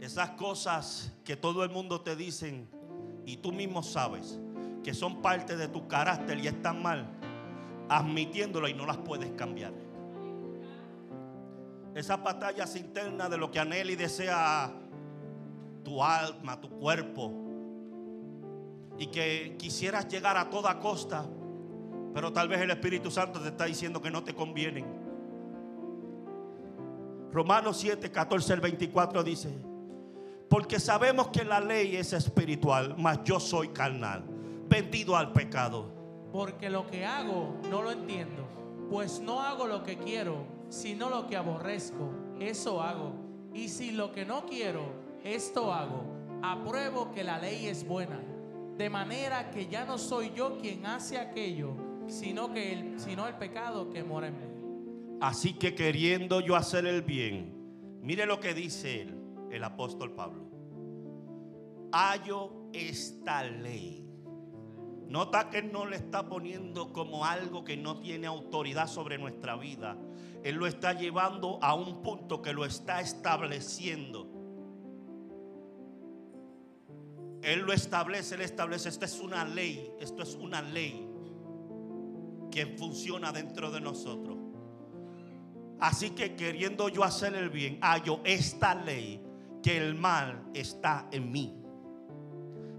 [0.00, 2.68] Esas cosas que todo el mundo te dicen
[3.24, 4.40] y tú mismo sabes
[4.82, 7.06] que son parte de tu carácter y están mal,
[7.88, 9.81] admitiéndolo y no las puedes cambiar.
[11.94, 14.72] Esas batallas internas de lo que anhela y desea
[15.84, 17.32] tu alma, tu cuerpo.
[18.98, 21.26] Y que quisieras llegar a toda costa,
[22.14, 24.86] pero tal vez el Espíritu Santo te está diciendo que no te convienen.
[27.30, 29.50] Romanos 7, 14 al 24 dice,
[30.48, 34.22] porque sabemos que la ley es espiritual, mas yo soy carnal,
[34.68, 35.90] vendido al pecado.
[36.30, 38.46] Porque lo que hago no lo entiendo,
[38.90, 43.12] pues no hago lo que quiero sino lo que aborrezco, eso hago.
[43.52, 44.80] Y si lo que no quiero,
[45.22, 46.04] esto hago,
[46.42, 48.18] apruebo que la ley es buena.
[48.78, 51.74] De manera que ya no soy yo quien hace aquello,
[52.06, 55.18] sino que el, sino el pecado que mora en mí.
[55.20, 57.52] Así que queriendo yo hacer el bien,
[58.00, 59.06] mire lo que dice
[59.50, 60.48] el apóstol Pablo.
[61.92, 64.01] Hallo esta ley.
[65.08, 69.96] Nota que no le está poniendo como algo que no tiene autoridad sobre nuestra vida,
[70.42, 74.28] él lo está llevando a un punto que lo está estableciendo.
[77.42, 81.08] Él lo establece, Él establece, esta es una ley, esto es una ley
[82.50, 84.38] que funciona dentro de nosotros.
[85.80, 89.20] Así que queriendo yo hacer el bien, hallo esta ley
[89.62, 91.61] que el mal está en mí.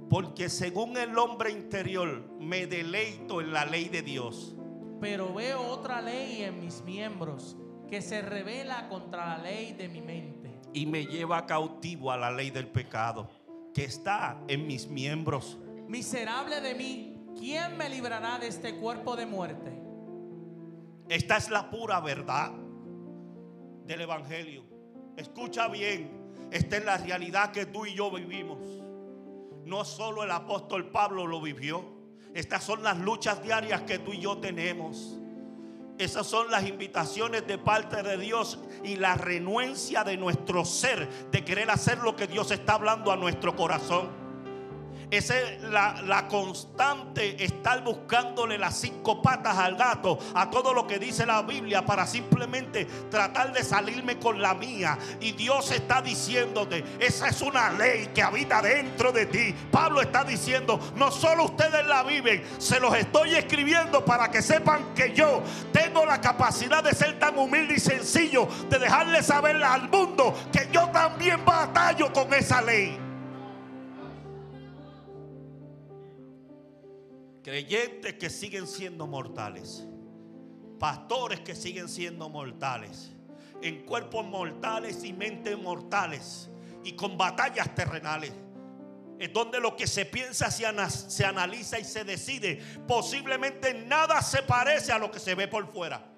[0.10, 4.56] Porque según el hombre interior me deleito en la ley de Dios
[5.04, 7.58] pero veo otra ley en mis miembros
[7.90, 10.62] que se revela contra la ley de mi mente.
[10.72, 13.30] Y me lleva cautivo a la ley del pecado
[13.74, 15.60] que está en mis miembros.
[15.90, 19.78] Miserable de mí, ¿quién me librará de este cuerpo de muerte?
[21.10, 22.54] Esta es la pura verdad
[23.86, 24.64] del Evangelio.
[25.18, 28.83] Escucha bien, esta es la realidad que tú y yo vivimos.
[29.66, 31.86] No solo el apóstol Pablo lo vivió,
[32.34, 35.20] estas son las luchas diarias que tú y yo tenemos.
[36.00, 41.46] Esas son las invitaciones de parte de Dios y la renuencia de nuestro ser de
[41.46, 44.23] querer hacer lo que Dios está hablando a nuestro corazón.
[45.14, 50.98] Esa es la, constante estar buscándole las cinco patas al gato, a todo lo que
[50.98, 54.98] dice la Biblia, para simplemente tratar de salirme con la mía.
[55.22, 59.54] Y Dios está diciéndote, esa es una ley que habita dentro de ti.
[59.70, 64.96] Pablo está diciendo, no solo ustedes la viven, se los estoy escribiendo para que sepan
[64.96, 69.90] que yo tengo la capacidad de ser tan humilde y sencillo, de dejarle saber al
[69.90, 73.03] mundo que yo también batallo con esa ley.
[77.44, 79.86] Creyentes que siguen siendo mortales,
[80.80, 83.12] pastores que siguen siendo mortales,
[83.62, 86.50] en cuerpos mortales y mentes mortales
[86.84, 88.34] y con batallas terrenales.
[89.20, 92.62] Es donde lo que se piensa se, analiza y se decide.
[92.88, 96.13] Posiblemente nada se parece a lo que se ve por fuera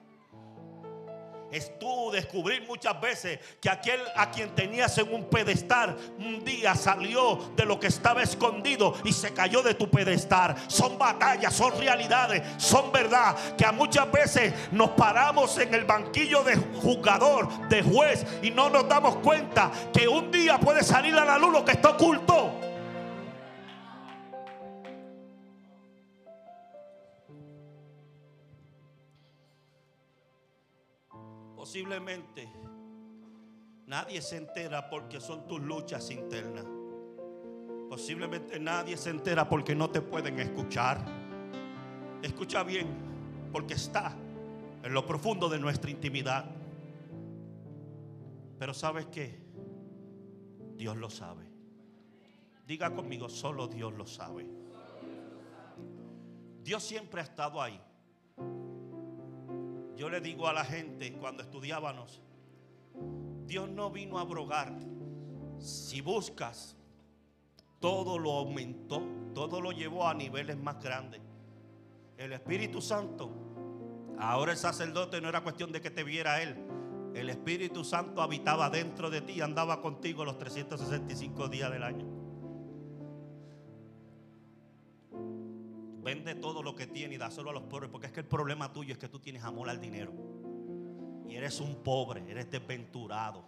[1.55, 6.75] es tú descubrir muchas veces que aquel a quien tenías en un pedestal un día
[6.75, 10.55] salió de lo que estaba escondido y se cayó de tu pedestal.
[10.67, 16.43] Son batallas, son realidades, son verdad que a muchas veces nos paramos en el banquillo
[16.43, 21.23] de juzgador, de juez y no nos damos cuenta que un día puede salir a
[21.23, 22.64] la luz lo que está oculto.
[31.75, 32.47] Posiblemente
[33.87, 36.65] nadie se entera porque son tus luchas internas.
[37.89, 41.03] Posiblemente nadie se entera porque no te pueden escuchar.
[42.21, 42.87] Escucha bien,
[43.51, 44.15] porque está
[44.83, 46.45] en lo profundo de nuestra intimidad.
[48.57, 49.37] Pero ¿sabes qué?
[50.77, 51.43] Dios lo sabe.
[52.65, 54.47] Diga conmigo, solo Dios lo sabe.
[56.63, 57.81] Dios siempre ha estado ahí.
[59.95, 62.21] Yo le digo a la gente cuando estudiábamos,
[63.45, 64.73] Dios no vino a abrogar.
[65.59, 66.75] Si buscas,
[67.79, 69.01] todo lo aumentó,
[69.33, 71.21] todo lo llevó a niveles más grandes.
[72.17, 73.29] El Espíritu Santo,
[74.19, 76.55] ahora el sacerdote no era cuestión de que te viera él.
[77.13, 82.24] El Espíritu Santo habitaba dentro de ti andaba contigo los 365 días del año.
[86.05, 88.71] Vende todo lo que tiene y dáselo a los pobres, porque es que el problema
[88.71, 90.13] tuyo es que tú tienes amor al dinero.
[91.27, 93.43] Y eres un pobre, eres desventurado.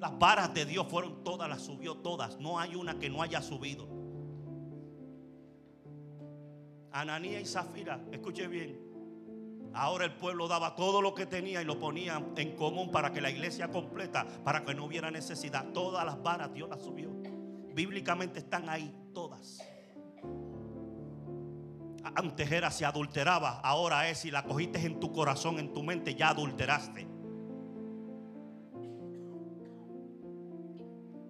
[0.00, 2.40] Las varas de Dios fueron todas, las subió todas.
[2.40, 3.86] No hay una que no haya subido.
[6.90, 8.80] Ananía y Zafira, escuche bien.
[9.72, 13.20] Ahora el pueblo daba todo lo que tenía y lo ponía en común para que
[13.20, 15.66] la iglesia completa, para que no hubiera necesidad.
[15.72, 17.10] Todas las varas Dios las subió.
[17.76, 19.29] Bíblicamente están ahí todas.
[22.02, 26.14] Antes era si adulteraba, ahora es si la cogiste en tu corazón, en tu mente,
[26.14, 27.06] ya adulteraste.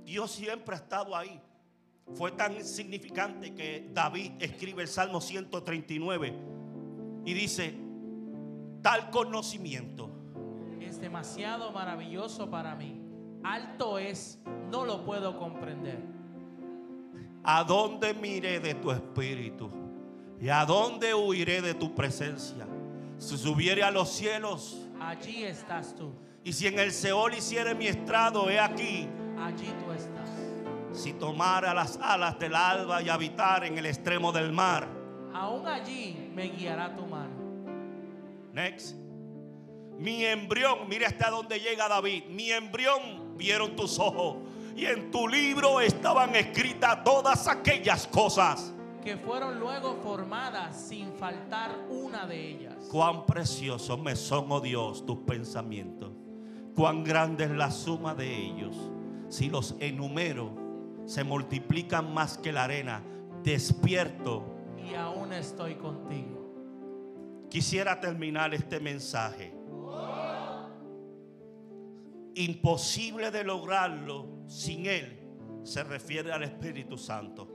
[0.05, 1.41] Dios siempre ha estado ahí.
[2.15, 6.35] Fue tan significante que David escribe el Salmo 139
[7.25, 7.75] y dice,
[8.83, 10.11] tal conocimiento
[10.81, 13.01] Es demasiado maravilloso para mí.
[13.45, 16.01] Alto es, no lo puedo comprender.
[17.45, 19.71] ¿A dónde miré de tu espíritu?
[20.41, 22.67] ¿Y a dónde huiré de tu presencia?
[23.19, 26.13] Si subiere a los cielos Allí estás tú.
[26.43, 29.07] y si en el Seol hiciere mi estrado, he aquí.
[29.39, 30.31] Allí tú estás.
[30.93, 34.89] Si tomara las alas del alba y habitar en el extremo del mar.
[35.35, 37.31] Aún allí me guiará tu mano.
[38.53, 38.97] Next.
[39.99, 42.25] Mi embrión, mira hasta dónde llega David.
[42.31, 44.39] Mi embrión vieron tus ojos.
[44.75, 48.73] Y en tu libro estaban escritas todas aquellas cosas.
[49.01, 52.75] Que fueron luego formadas sin faltar una de ellas.
[52.91, 56.11] Cuán preciosos me son, oh Dios, tus pensamientos.
[56.75, 58.77] Cuán grande es la suma de ellos.
[59.29, 60.53] Si los enumero,
[61.07, 63.03] se multiplican más que la arena.
[63.43, 64.45] Despierto.
[64.91, 67.47] Y aún estoy contigo.
[67.49, 69.55] Quisiera terminar este mensaje.
[72.35, 75.19] Imposible de lograrlo sin Él.
[75.65, 77.50] Se refiere al Espíritu Santo.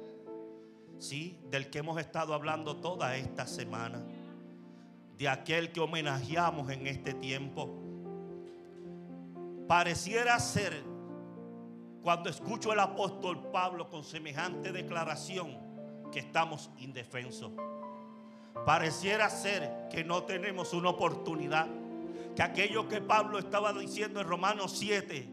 [0.99, 4.03] Sí, del que hemos estado hablando toda esta semana.
[5.17, 7.81] De aquel que homenajeamos en este tiempo.
[9.67, 10.83] Pareciera ser,
[12.01, 15.57] cuando escucho al apóstol Pablo con semejante declaración,
[16.11, 17.51] que estamos indefensos.
[18.65, 21.67] Pareciera ser que no tenemos una oportunidad.
[22.35, 25.29] Que aquello que Pablo estaba diciendo en Romanos 7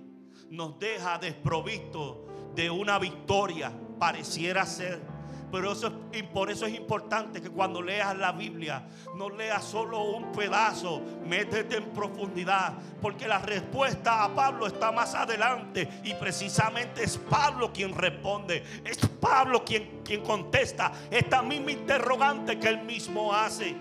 [0.51, 3.73] nos deja desprovisto de una victoria.
[3.99, 5.12] Pareciera ser.
[5.53, 8.87] Pero eso es- por eso es importante que cuando leas la Biblia
[9.17, 15.15] no leas solo un pedazo, métete en profundidad, porque la respuesta a Pablo está más
[15.15, 22.59] adelante y precisamente es Pablo quien responde, es Pablo quien, quien contesta esta misma interrogante
[22.59, 23.77] que él mismo hace.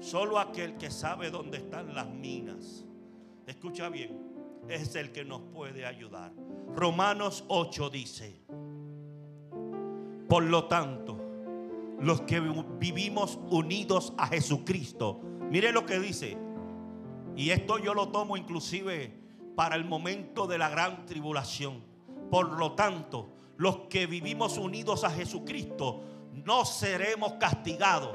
[0.00, 2.84] Solo aquel que sabe dónde están las minas,
[3.46, 4.25] escucha bien,
[4.68, 6.32] es el que nos puede ayudar.
[6.74, 8.40] Romanos 8 dice,
[10.28, 11.18] por lo tanto,
[12.00, 16.36] los que vivimos unidos a Jesucristo, mire lo que dice,
[17.36, 19.12] y esto yo lo tomo inclusive
[19.54, 21.82] para el momento de la gran tribulación.
[22.30, 26.02] Por lo tanto, los que vivimos unidos a Jesucristo,
[26.32, 28.14] no seremos castigados.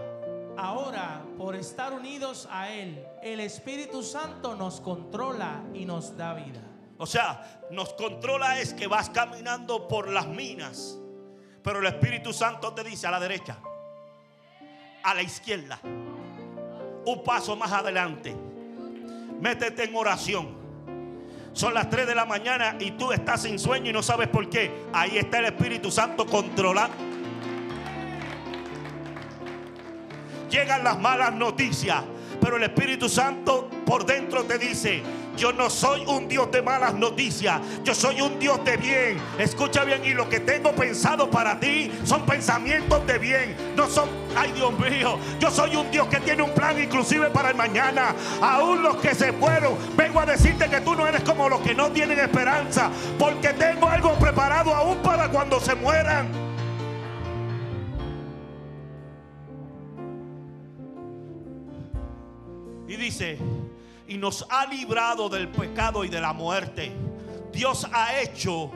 [0.58, 6.62] Ahora, por estar unidos a Él, el Espíritu Santo nos controla y nos da vida.
[6.98, 11.00] O sea, nos controla es que vas caminando por las minas,
[11.64, 13.58] pero el Espíritu Santo te dice a la derecha,
[15.04, 18.36] a la izquierda, un paso más adelante,
[19.40, 20.62] métete en oración.
[21.54, 24.48] Son las 3 de la mañana y tú estás sin sueño y no sabes por
[24.48, 24.86] qué.
[24.94, 26.96] Ahí está el Espíritu Santo controlando.
[30.50, 32.04] Llegan las malas noticias,
[32.42, 35.04] pero el Espíritu Santo por dentro te dice,
[35.38, 39.18] yo no soy un Dios de malas noticias, yo soy un Dios de bien.
[39.38, 44.10] Escucha bien, y lo que tengo pensado para ti son pensamientos de bien, no son,
[44.36, 48.16] ay Dios mío, yo soy un Dios que tiene un plan inclusive para el mañana.
[48.42, 51.76] Aún los que se fueron, vengo a decirte que tú no eres como los que
[51.76, 52.90] no tienen esperanza,
[53.20, 56.51] porque tengo algo preparado aún para cuando se mueran.
[63.22, 63.38] Dice,
[64.08, 66.92] y nos ha librado del pecado y de la muerte.
[67.52, 68.72] Dios ha hecho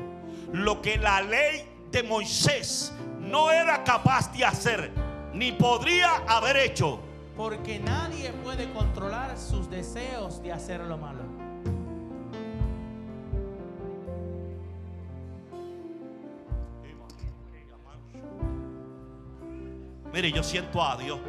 [0.53, 4.91] lo que la ley de Moisés no era capaz de hacer,
[5.33, 6.99] ni podría haber hecho.
[7.35, 11.23] Porque nadie puede controlar sus deseos de hacer lo malo.
[20.13, 21.19] Mire, yo siento a Dios.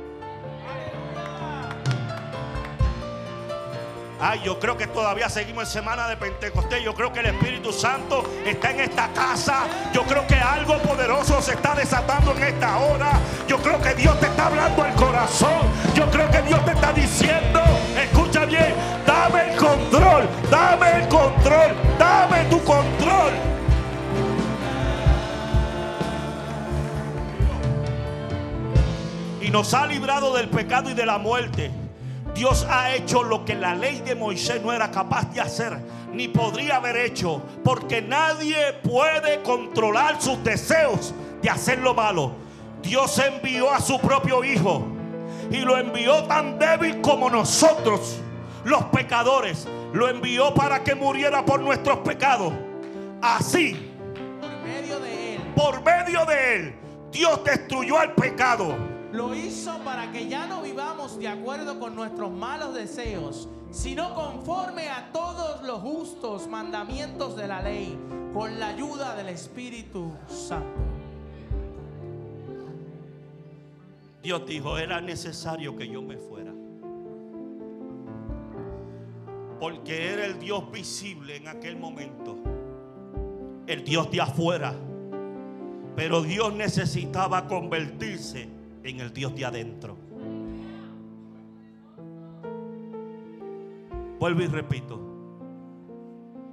[4.18, 6.82] Ay, yo creo que todavía seguimos en semana de Pentecostés.
[6.82, 9.64] Yo creo que el Espíritu Santo está en esta casa.
[9.92, 13.12] Yo creo que algo poderoso se está desatando en esta hora.
[13.46, 15.60] Yo creo que Dios te está hablando al corazón.
[15.94, 17.60] Yo creo que Dios te está diciendo,
[18.02, 18.74] escucha bien,
[19.06, 23.32] dame el control, dame el control, dame tu control.
[29.42, 31.85] Y nos ha librado del pecado y de la muerte.
[32.36, 35.78] Dios ha hecho lo que la ley de Moisés no era capaz de hacer,
[36.12, 42.32] ni podría haber hecho, porque nadie puede controlar sus deseos de hacer lo malo.
[42.82, 44.86] Dios envió a su propio Hijo
[45.50, 48.18] y lo envió tan débil como nosotros,
[48.64, 49.66] los pecadores.
[49.94, 52.52] Lo envió para que muriera por nuestros pecados.
[53.22, 53.92] Así,
[54.40, 55.40] Por medio de Él.
[55.54, 56.74] por medio de él,
[57.10, 58.76] Dios destruyó al pecado.
[59.16, 64.90] Lo hizo para que ya no vivamos de acuerdo con nuestros malos deseos, sino conforme
[64.90, 67.98] a todos los justos mandamientos de la ley,
[68.34, 70.82] con la ayuda del Espíritu Santo.
[74.22, 76.52] Dios dijo, era necesario que yo me fuera.
[79.58, 82.36] Porque era el Dios visible en aquel momento.
[83.66, 84.74] El Dios de afuera.
[85.96, 88.55] Pero Dios necesitaba convertirse
[88.88, 89.96] en el Dios de adentro.
[94.18, 95.00] Vuelvo y repito.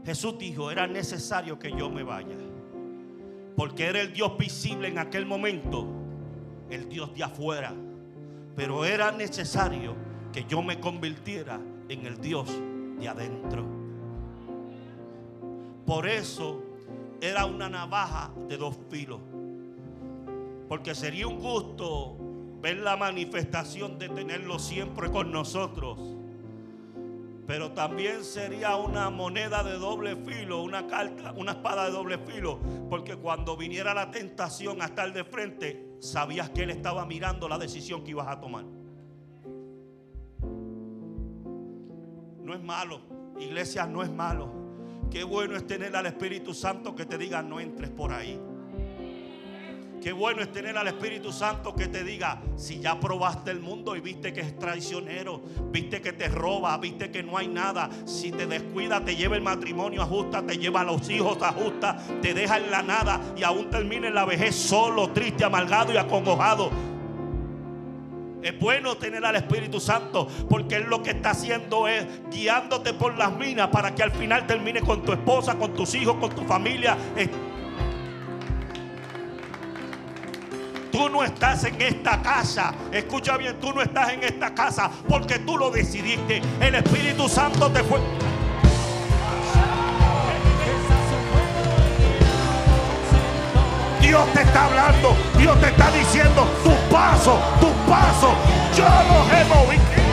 [0.05, 2.35] Jesús dijo, era necesario que yo me vaya.
[3.55, 5.87] Porque era el Dios visible en aquel momento
[6.69, 7.73] el Dios de afuera.
[8.55, 9.95] Pero era necesario
[10.31, 12.49] que yo me convirtiera en el Dios
[12.99, 13.63] de adentro.
[15.85, 16.61] Por eso
[17.21, 19.21] era una navaja de dos filos.
[20.67, 22.17] Porque sería un gusto
[22.63, 25.99] ver la manifestación de tenerlo siempre con nosotros.
[27.45, 32.57] Pero también sería una moneda de doble filo, una carta, una espada de doble filo,
[32.89, 37.57] porque cuando viniera la tentación a estar de frente, sabías que él estaba mirando la
[37.57, 38.63] decisión que ibas a tomar.
[42.41, 43.01] No es malo,
[43.41, 44.49] iglesia, no es malo.
[45.11, 48.39] Qué bueno es tener al Espíritu Santo que te diga no entres por ahí.
[50.03, 53.95] Qué bueno es tener al Espíritu Santo que te diga, si ya probaste el mundo
[53.95, 55.41] y viste que es traicionero,
[55.71, 59.41] viste que te roba, viste que no hay nada, si te descuida, te lleva el
[59.41, 63.69] matrimonio, ajusta, te lleva a los hijos, ajusta, te deja en la nada y aún
[63.69, 66.69] termina en la vejez solo, triste, amargado y acongojado.
[68.41, 73.17] Es bueno tener al Espíritu Santo porque Él lo que está haciendo es guiándote por
[73.17, 76.43] las minas para que al final termine con tu esposa, con tus hijos, con tu
[76.43, 76.97] familia.
[80.93, 82.71] Tú no estás en esta casa.
[82.91, 86.39] Escucha bien, tú no estás en esta casa porque tú lo decidiste.
[86.59, 87.99] El Espíritu Santo te fue.
[94.01, 95.17] Dios te está hablando.
[95.39, 98.33] Dios te está diciendo tus pasos, tus pasos.
[98.77, 100.12] Yo los he movido.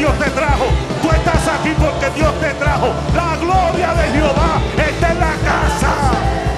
[0.00, 0.64] Dios te trajo.
[1.02, 2.88] Tú estás aquí porque Dios te trajo.
[3.14, 6.49] La gloria de Jehová está en la casa.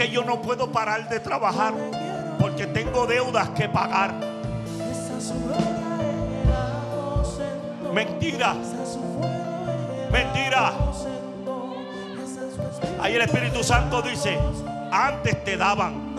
[0.00, 1.74] Que yo no puedo parar de trabajar
[2.38, 4.14] porque tengo deudas que pagar.
[7.92, 8.54] Mentira,
[10.10, 10.72] mentira.
[12.98, 14.38] Ahí el Espíritu Santo dice,
[14.90, 16.16] antes te daban,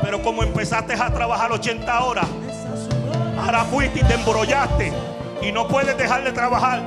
[0.00, 2.26] pero como empezaste a trabajar 80 horas,
[3.38, 4.90] ahora fuiste y te embrollaste
[5.42, 6.80] y no puedes dejar de trabajar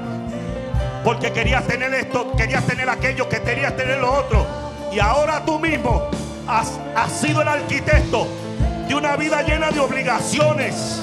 [1.04, 4.65] porque querías tener esto, querías tener aquello, que querías tener lo otro.
[4.96, 6.04] Y ahora tú mismo
[6.48, 6.80] has,
[7.12, 8.28] sido el arquitecto
[8.88, 11.02] de una vida llena de obligaciones.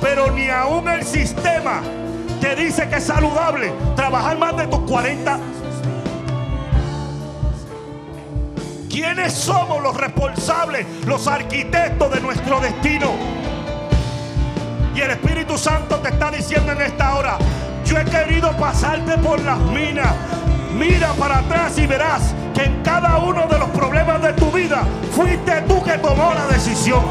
[0.00, 1.80] Pero ni aún el sistema
[2.40, 5.36] te dice que es saludable trabajar más de tus 40.
[8.88, 13.10] ¿Quiénes somos los responsables, los arquitectos de nuestro destino?
[14.94, 17.36] Y el Espíritu Santo te está diciendo en esta hora,
[17.84, 20.14] yo he querido pasarte por las minas.
[20.78, 22.32] Mira para atrás y verás
[22.62, 27.02] en cada uno de los problemas de tu vida fuiste tú que tomó la decisión.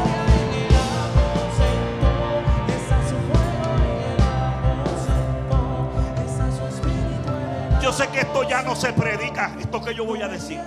[7.82, 10.60] Yo sé que esto ya no se predica, esto que yo voy a decir.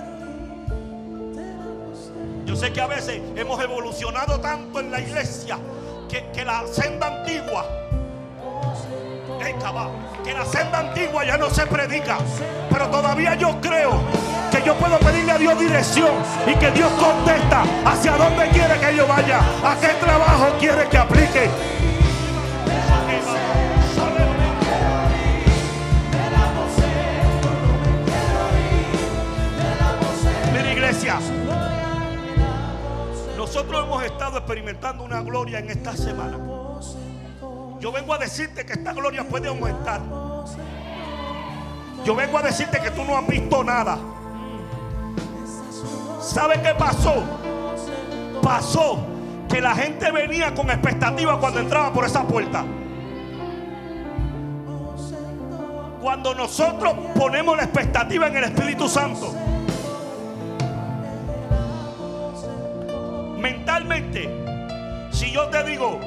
[2.46, 5.58] Yo sé que a veces hemos evolucionado tanto en la iglesia
[6.08, 7.66] que, la senda antigua,
[10.24, 12.18] que la senda antigua ya no se predica.
[12.70, 14.02] Pero todavía yo creo
[14.52, 16.10] que yo puedo pedirle a Dios dirección
[16.48, 20.98] y que Dios contesta hacia dónde quiere que yo vaya, a qué trabajo quiere que
[20.98, 21.50] aplique.
[30.54, 31.20] Mira iglesia,
[33.38, 36.65] nosotros hemos estado experimentando una gloria en esta semana.
[37.80, 40.02] Yo vengo a decirte que esta gloria puede aumentar.
[42.06, 43.98] Yo vengo a decirte que tú no has visto nada.
[46.22, 47.24] ¿Sabe qué pasó?
[48.42, 49.00] Pasó
[49.50, 52.64] que la gente venía con expectativa cuando entraba por esa puerta.
[56.02, 59.34] Cuando nosotros ponemos la expectativa en el Espíritu Santo,
[63.40, 66.00] mentalmente, si yo te digo,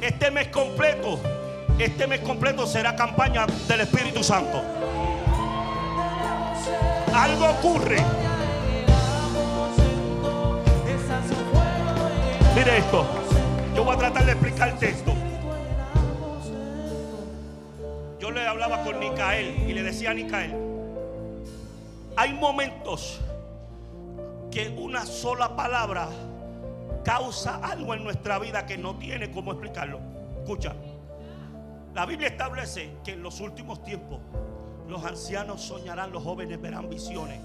[0.00, 1.20] este mes completo,
[1.78, 4.62] este mes completo será campaña del Espíritu Santo.
[7.14, 7.98] Algo ocurre.
[12.54, 13.06] Mire esto.
[13.74, 15.14] Yo voy a tratar de explicarte esto.
[18.18, 20.54] Yo le hablaba con Nicael y le decía a Nicael,
[22.16, 23.20] hay momentos
[24.50, 26.08] que una sola palabra
[27.04, 30.00] causa algo en nuestra vida que no tiene cómo explicarlo.
[30.38, 30.74] Escucha,
[31.94, 34.20] la Biblia establece que en los últimos tiempos
[34.88, 37.40] los ancianos soñarán, los jóvenes verán visiones.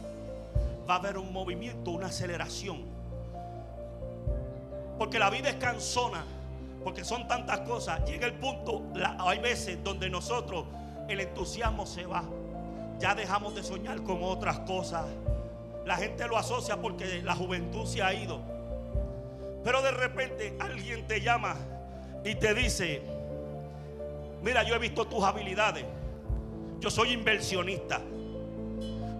[0.89, 2.83] Va a haber un movimiento, una aceleración.
[4.97, 6.23] Porque la vida es cansona,
[6.83, 8.03] porque son tantas cosas.
[8.05, 8.83] Llega el punto,
[9.19, 10.65] hay veces donde nosotros
[11.07, 12.23] el entusiasmo se va.
[12.99, 15.05] Ya dejamos de soñar con otras cosas.
[15.85, 18.54] La gente lo asocia porque la juventud se ha ido.
[19.65, 21.55] Pero de repente alguien te llama
[22.23, 23.01] y te dice,
[24.43, 25.83] mira, yo he visto tus habilidades.
[26.79, 27.99] Yo soy inversionista.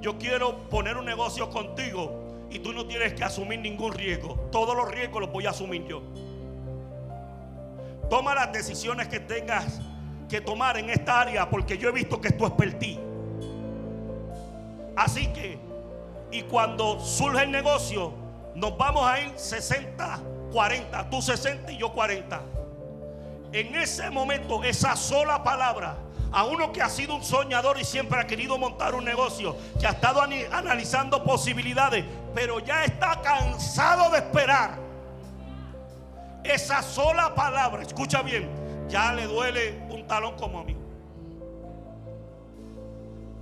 [0.01, 4.35] Yo quiero poner un negocio contigo y tú no tienes que asumir ningún riesgo.
[4.51, 6.03] Todos los riesgos los voy a asumir yo.
[8.07, 9.81] Toma las decisiones que tengas
[10.29, 12.99] que tomar en esta área porque yo he visto que es tu expertise.
[14.95, 15.57] Así que,
[16.29, 18.13] y cuando surge el negocio,
[18.53, 22.41] nos vamos a ir 60 40, tú 60 y yo 40.
[23.51, 25.97] En ese momento, esa sola palabra,
[26.31, 29.85] a uno que ha sido un soñador y siempre ha querido montar un negocio, que
[29.85, 34.77] ha estado analizando posibilidades, pero ya está cansado de esperar.
[36.45, 38.49] Esa sola palabra, escucha bien,
[38.87, 40.77] ya le duele un talón como a mí.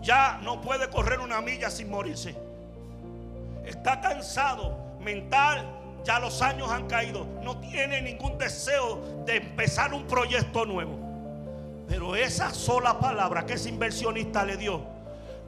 [0.02, 2.36] Ya no puede correr una milla sin morirse.
[3.66, 10.06] Está cansado mental ya los años han caído, no tiene ningún deseo de empezar un
[10.06, 11.00] proyecto nuevo.
[11.88, 14.82] Pero esa sola palabra que ese inversionista le dio,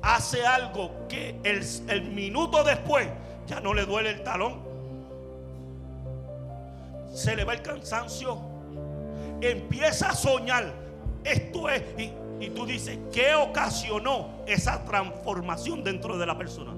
[0.02, 3.08] hace algo que el, minuto después
[3.48, 4.64] ya no le duele el talón.
[7.14, 8.40] Se le va el cansancio.
[9.42, 10.72] Empieza a soñar.
[11.24, 16.74] Esto es, y, y tú dices, ¿qué ocasionó esa transformación dentro de la persona?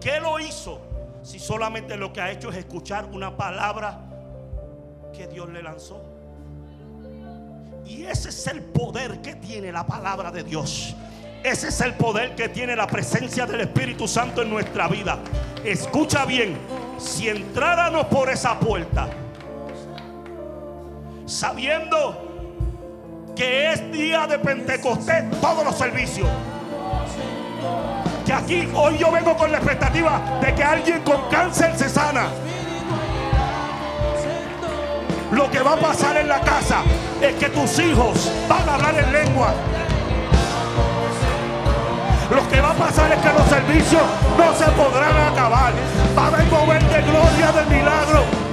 [0.00, 0.80] ¿Qué lo hizo?
[1.26, 3.98] Si solamente lo que ha hecho es escuchar una palabra
[5.12, 6.00] que Dios le lanzó?
[7.84, 10.94] Y ese es el poder que tiene la palabra de Dios.
[11.42, 15.18] Ese es el poder que tiene la presencia del Espíritu Santo en nuestra vida.
[15.64, 16.56] Escucha bien,
[16.96, 19.08] si entráramos por esa puerta,
[21.26, 26.28] sabiendo que es día de Pentecostés, todos los servicios
[28.26, 32.26] que aquí hoy yo vengo con la expectativa de que alguien con cáncer se sana.
[35.30, 36.82] Lo que va a pasar en la casa
[37.20, 39.54] es que tus hijos van a hablar en lengua.
[42.30, 44.02] Lo que va a pasar es que los servicios
[44.36, 45.72] no se podrán acabar.
[46.18, 48.45] Va a haber mover de gloria del milagro.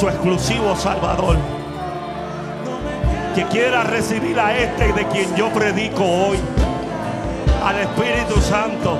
[0.00, 1.36] Su exclusivo Salvador.
[3.34, 6.38] Que quiera recibir a este de quien yo predico hoy.
[7.62, 8.98] Al Espíritu Santo.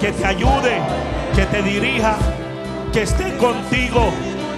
[0.00, 0.80] Que te ayude,
[1.36, 2.16] que te dirija,
[2.92, 4.08] que esté contigo,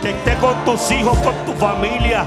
[0.00, 2.24] que esté con tus hijos, con tu familia.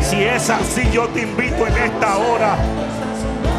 [0.00, 2.56] Si es así, yo te invito en esta hora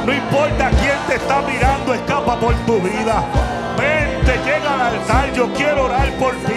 [0.06, 3.24] no importa quién te está mirando, escapa por tu vida.
[3.78, 5.32] Vente, llega al altar.
[5.34, 6.51] Yo quiero orar por ti.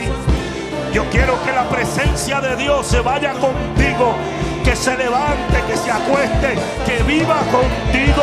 [0.95, 4.14] Yo quiero que la presencia de Dios se vaya contigo.
[4.62, 6.55] Que se levante, que se acueste,
[6.86, 8.22] que viva contigo.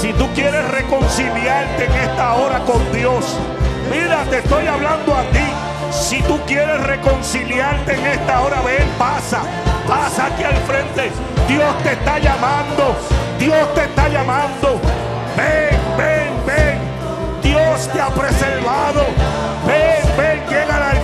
[0.00, 3.36] Si tú quieres reconciliarte en esta hora con Dios,
[3.90, 5.44] mira, te estoy hablando a ti.
[5.90, 9.42] Si tú quieres reconciliarte en esta hora, ven, pasa,
[9.86, 11.10] pasa aquí al frente.
[11.46, 12.96] Dios te está llamando.
[13.38, 14.80] Dios te está llamando.
[15.36, 16.78] Ven, ven, ven.
[17.42, 19.04] Dios te ha preservado.
[19.66, 20.97] Ven, ven, llega al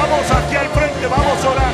[0.00, 1.72] vamos aquí al frente, vamos a orar.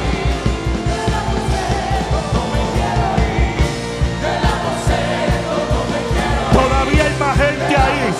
[6.52, 8.14] Todavía hay más gente ahí.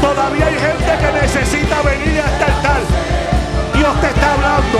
[0.00, 2.80] Todavía hay gente que necesita venir a este altar.
[3.74, 4.78] Dios te está hablando.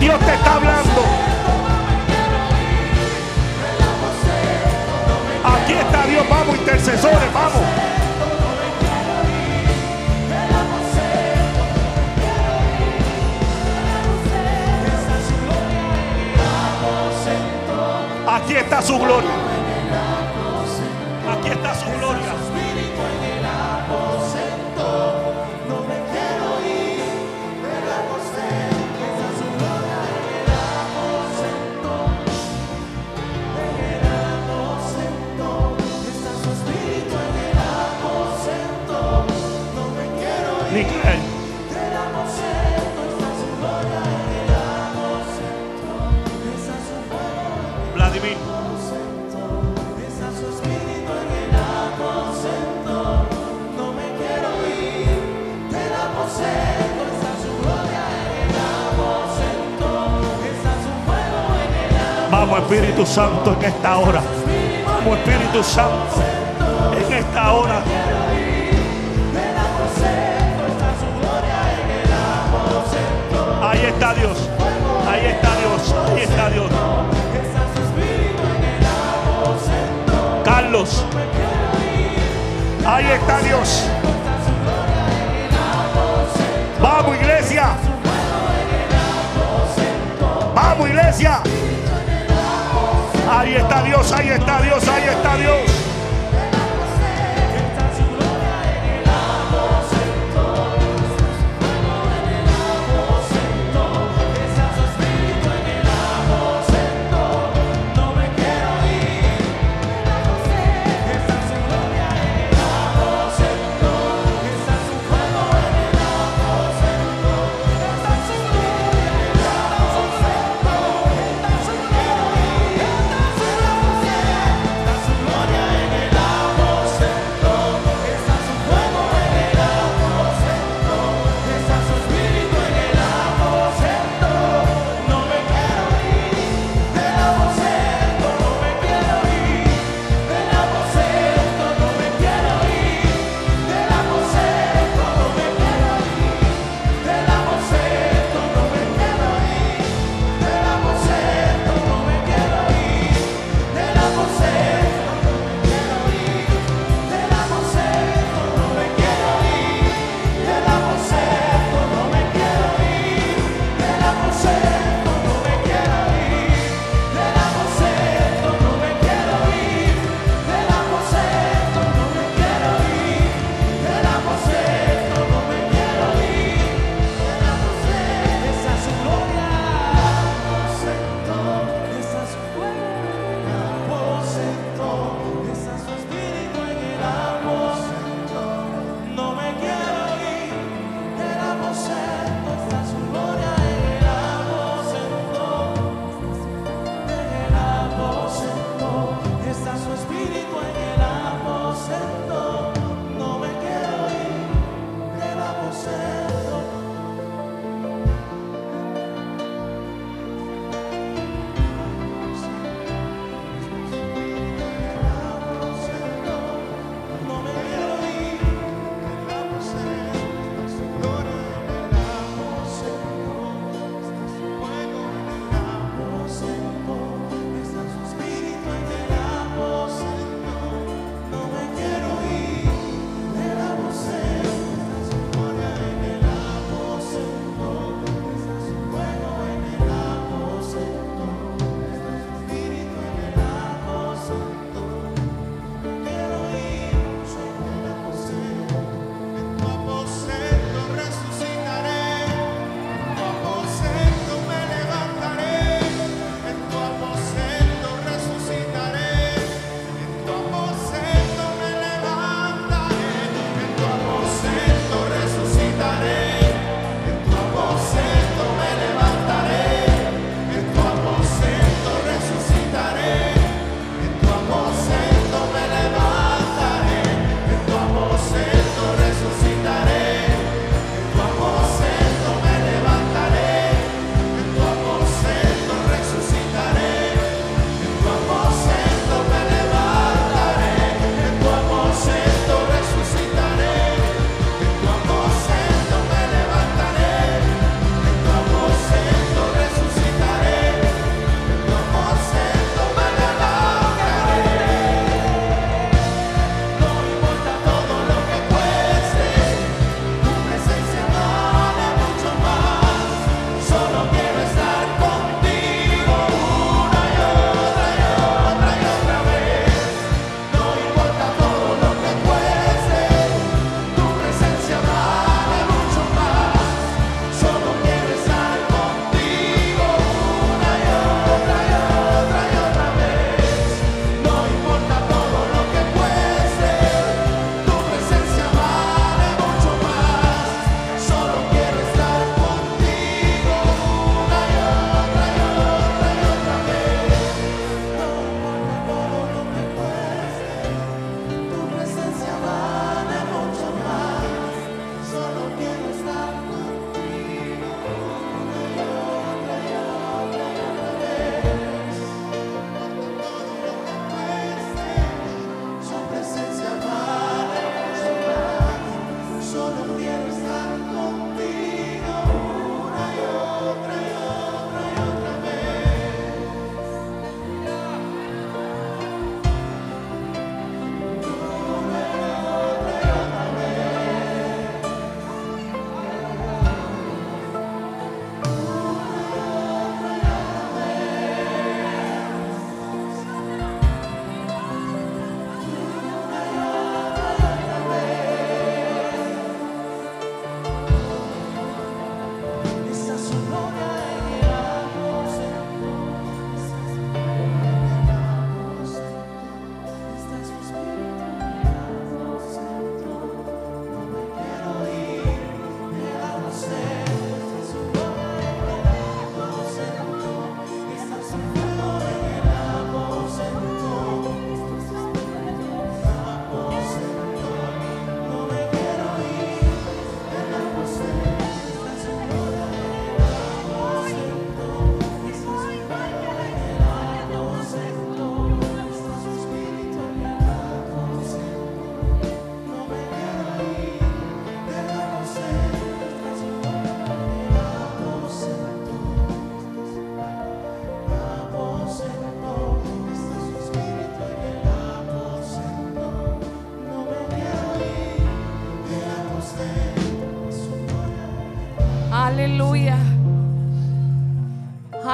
[0.00, 1.02] Dios te está hablando.
[5.44, 6.28] Aquí está Dios.
[6.28, 7.87] Vamos, intercesores, vamos.
[18.48, 19.37] Aquí está su gloria.
[62.58, 64.20] Espíritu Santo en esta hora.
[64.86, 66.22] Vamos Espíritu Santo
[66.96, 67.82] en esta hora.
[73.62, 74.38] Ahí está Dios.
[75.08, 75.94] Ahí está Dios.
[76.10, 76.70] Ahí está Dios.
[80.44, 81.04] Carlos.
[82.86, 83.84] Ahí está Dios.
[86.80, 87.76] Vamos iglesia.
[90.54, 91.42] Vamos iglesia.
[93.30, 95.87] Ahí está Dios, ahí está Dios, ahí está Dios.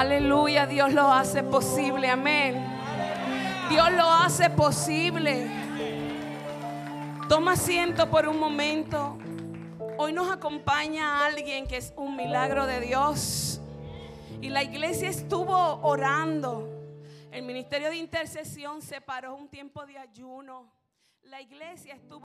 [0.04, 2.62] Aleluya, Dios lo hace posible, amén.
[3.70, 5.50] Dios lo hace posible.
[7.26, 9.16] Toma asiento por un momento.
[9.96, 13.62] Hoy nos acompaña alguien que es un milagro de Dios.
[14.42, 16.68] Y la iglesia estuvo orando.
[17.32, 20.70] El ministerio de intercesión separó un tiempo de ayuno.
[21.22, 22.20] La iglesia estuvo